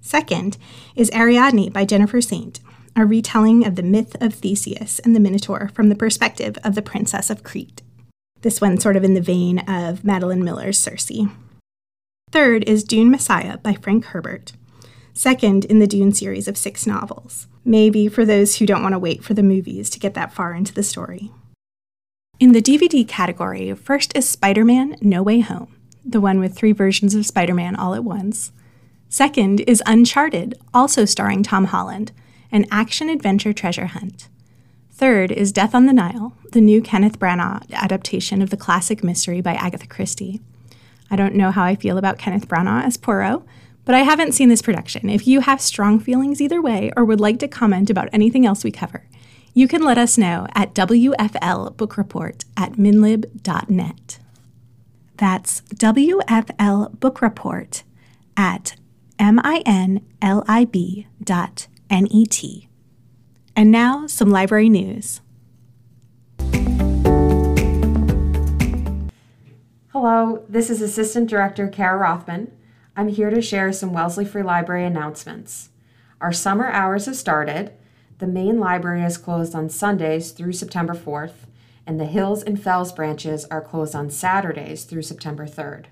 Second 0.00 0.58
is 0.96 1.10
Ariadne 1.12 1.70
by 1.70 1.84
Jennifer 1.84 2.20
Saint, 2.20 2.60
a 2.94 3.06
retelling 3.06 3.66
of 3.66 3.76
the 3.76 3.82
myth 3.82 4.16
of 4.20 4.34
Theseus 4.34 4.98
and 5.00 5.16
the 5.16 5.20
Minotaur 5.20 5.70
from 5.74 5.88
the 5.88 5.94
perspective 5.94 6.58
of 6.62 6.74
the 6.74 6.82
Princess 6.82 7.30
of 7.30 7.42
Crete. 7.42 7.82
This 8.42 8.60
one 8.60 8.78
sort 8.78 8.96
of 8.96 9.04
in 9.04 9.14
the 9.14 9.20
vein 9.20 9.60
of 9.60 10.04
Madeline 10.04 10.44
Miller's 10.44 10.78
Circe. 10.78 11.10
Third 12.30 12.64
is 12.64 12.84
Dune 12.84 13.10
Messiah 13.10 13.58
by 13.58 13.74
Frank 13.74 14.06
Herbert, 14.06 14.52
second 15.14 15.64
in 15.66 15.78
the 15.78 15.86
Dune 15.86 16.12
series 16.12 16.48
of 16.48 16.56
six 16.56 16.86
novels, 16.86 17.46
maybe 17.64 18.08
for 18.08 18.24
those 18.24 18.56
who 18.56 18.66
don't 18.66 18.82
want 18.82 18.94
to 18.94 18.98
wait 18.98 19.22
for 19.22 19.34
the 19.34 19.42
movies 19.42 19.88
to 19.90 20.00
get 20.00 20.14
that 20.14 20.32
far 20.32 20.54
into 20.54 20.74
the 20.74 20.82
story. 20.82 21.30
In 22.40 22.52
the 22.52 22.62
DVD 22.62 23.06
category, 23.06 23.72
first 23.74 24.16
is 24.16 24.28
Spider 24.28 24.64
Man 24.64 24.96
No 25.00 25.22
Way 25.22 25.40
Home, 25.40 25.74
the 26.04 26.20
one 26.20 26.40
with 26.40 26.56
three 26.56 26.72
versions 26.72 27.14
of 27.14 27.24
Spider 27.24 27.54
Man 27.54 27.76
all 27.76 27.94
at 27.94 28.04
once. 28.04 28.52
Second 29.08 29.60
is 29.60 29.82
Uncharted, 29.86 30.58
also 30.74 31.04
starring 31.04 31.42
Tom 31.42 31.66
Holland, 31.66 32.12
an 32.52 32.66
action 32.70 33.08
adventure 33.08 33.52
treasure 33.52 33.86
hunt. 33.86 34.28
Third 34.92 35.32
is 35.32 35.50
Death 35.50 35.74
on 35.74 35.86
the 35.86 35.92
Nile, 35.92 36.36
the 36.52 36.60
new 36.60 36.80
Kenneth 36.80 37.18
Branagh 37.18 37.68
adaptation 37.72 38.42
of 38.42 38.50
the 38.50 38.56
classic 38.56 39.02
mystery 39.02 39.40
by 39.40 39.54
Agatha 39.54 39.88
Christie. 39.88 40.40
I 41.10 41.16
don't 41.16 41.34
know 41.34 41.50
how 41.50 41.64
I 41.64 41.74
feel 41.74 41.98
about 41.98 42.18
Kenneth 42.18 42.46
Branagh 42.46 42.84
as 42.84 42.96
Poirot, 42.96 43.42
but 43.84 43.94
I 43.94 44.00
haven't 44.00 44.32
seen 44.32 44.48
this 44.48 44.62
production. 44.62 45.10
If 45.10 45.26
you 45.26 45.40
have 45.40 45.60
strong 45.60 45.98
feelings 45.98 46.40
either 46.40 46.62
way 46.62 46.92
or 46.96 47.04
would 47.04 47.20
like 47.20 47.40
to 47.40 47.48
comment 47.48 47.90
about 47.90 48.08
anything 48.12 48.46
else 48.46 48.62
we 48.62 48.70
cover, 48.70 49.08
you 49.54 49.66
can 49.66 49.82
let 49.82 49.98
us 49.98 50.16
know 50.16 50.46
at 50.54 50.74
WFLBookReport 50.74 51.76
Book 51.76 51.96
Report 51.96 52.44
at 52.56 52.74
minlib.net. 52.74 54.20
That's 55.16 55.62
WFLBookReport 55.74 57.82
at 58.36 58.76
M-I-N-L-I-B 59.18 61.06
dot 61.92 61.98
N-E-T. 61.98 62.68
And 63.54 63.70
now, 63.70 64.06
some 64.06 64.30
library 64.30 64.70
news. 64.70 65.20
Hello, 69.88 70.44
this 70.48 70.70
is 70.70 70.80
Assistant 70.80 71.28
Director 71.28 71.68
Kara 71.68 71.98
Rothman. 71.98 72.50
I'm 72.96 73.08
here 73.08 73.30
to 73.30 73.42
share 73.42 73.72
some 73.72 73.92
Wellesley 73.92 74.24
Free 74.24 74.42
Library 74.42 74.86
announcements. 74.86 75.68
Our 76.20 76.32
summer 76.32 76.68
hours 76.70 77.06
have 77.06 77.16
started. 77.16 77.72
The 78.18 78.26
main 78.26 78.58
library 78.58 79.02
is 79.02 79.18
closed 79.18 79.54
on 79.54 79.68
Sundays 79.68 80.32
through 80.32 80.52
September 80.52 80.94
4th, 80.94 81.46
and 81.86 82.00
the 82.00 82.06
Hills 82.06 82.42
and 82.42 82.60
Fells 82.60 82.92
branches 82.92 83.44
are 83.50 83.60
closed 83.60 83.94
on 83.94 84.08
Saturdays 84.08 84.84
through 84.84 85.02
September 85.02 85.46
3rd. 85.46 85.86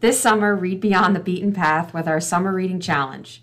This 0.00 0.20
summer, 0.20 0.54
read 0.54 0.80
beyond 0.80 1.16
the 1.16 1.20
beaten 1.20 1.52
path 1.52 1.94
with 1.94 2.06
our 2.06 2.20
Summer 2.20 2.52
Reading 2.52 2.80
Challenge. 2.80 3.42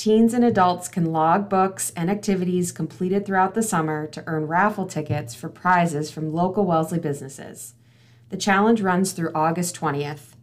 Teens 0.00 0.32
and 0.32 0.42
adults 0.42 0.88
can 0.88 1.12
log 1.12 1.50
books 1.50 1.92
and 1.94 2.10
activities 2.10 2.72
completed 2.72 3.26
throughout 3.26 3.52
the 3.52 3.62
summer 3.62 4.06
to 4.06 4.24
earn 4.26 4.46
raffle 4.46 4.86
tickets 4.86 5.34
for 5.34 5.50
prizes 5.50 6.10
from 6.10 6.32
local 6.32 6.64
Wellesley 6.64 6.98
businesses. 6.98 7.74
The 8.30 8.38
challenge 8.38 8.80
runs 8.80 9.12
through 9.12 9.32
August 9.34 9.78
20th. 9.78 10.36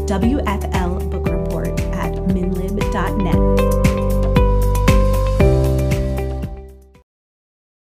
wflbookreport 0.07 1.79
at 1.95 2.13
minlib.net. 2.13 3.70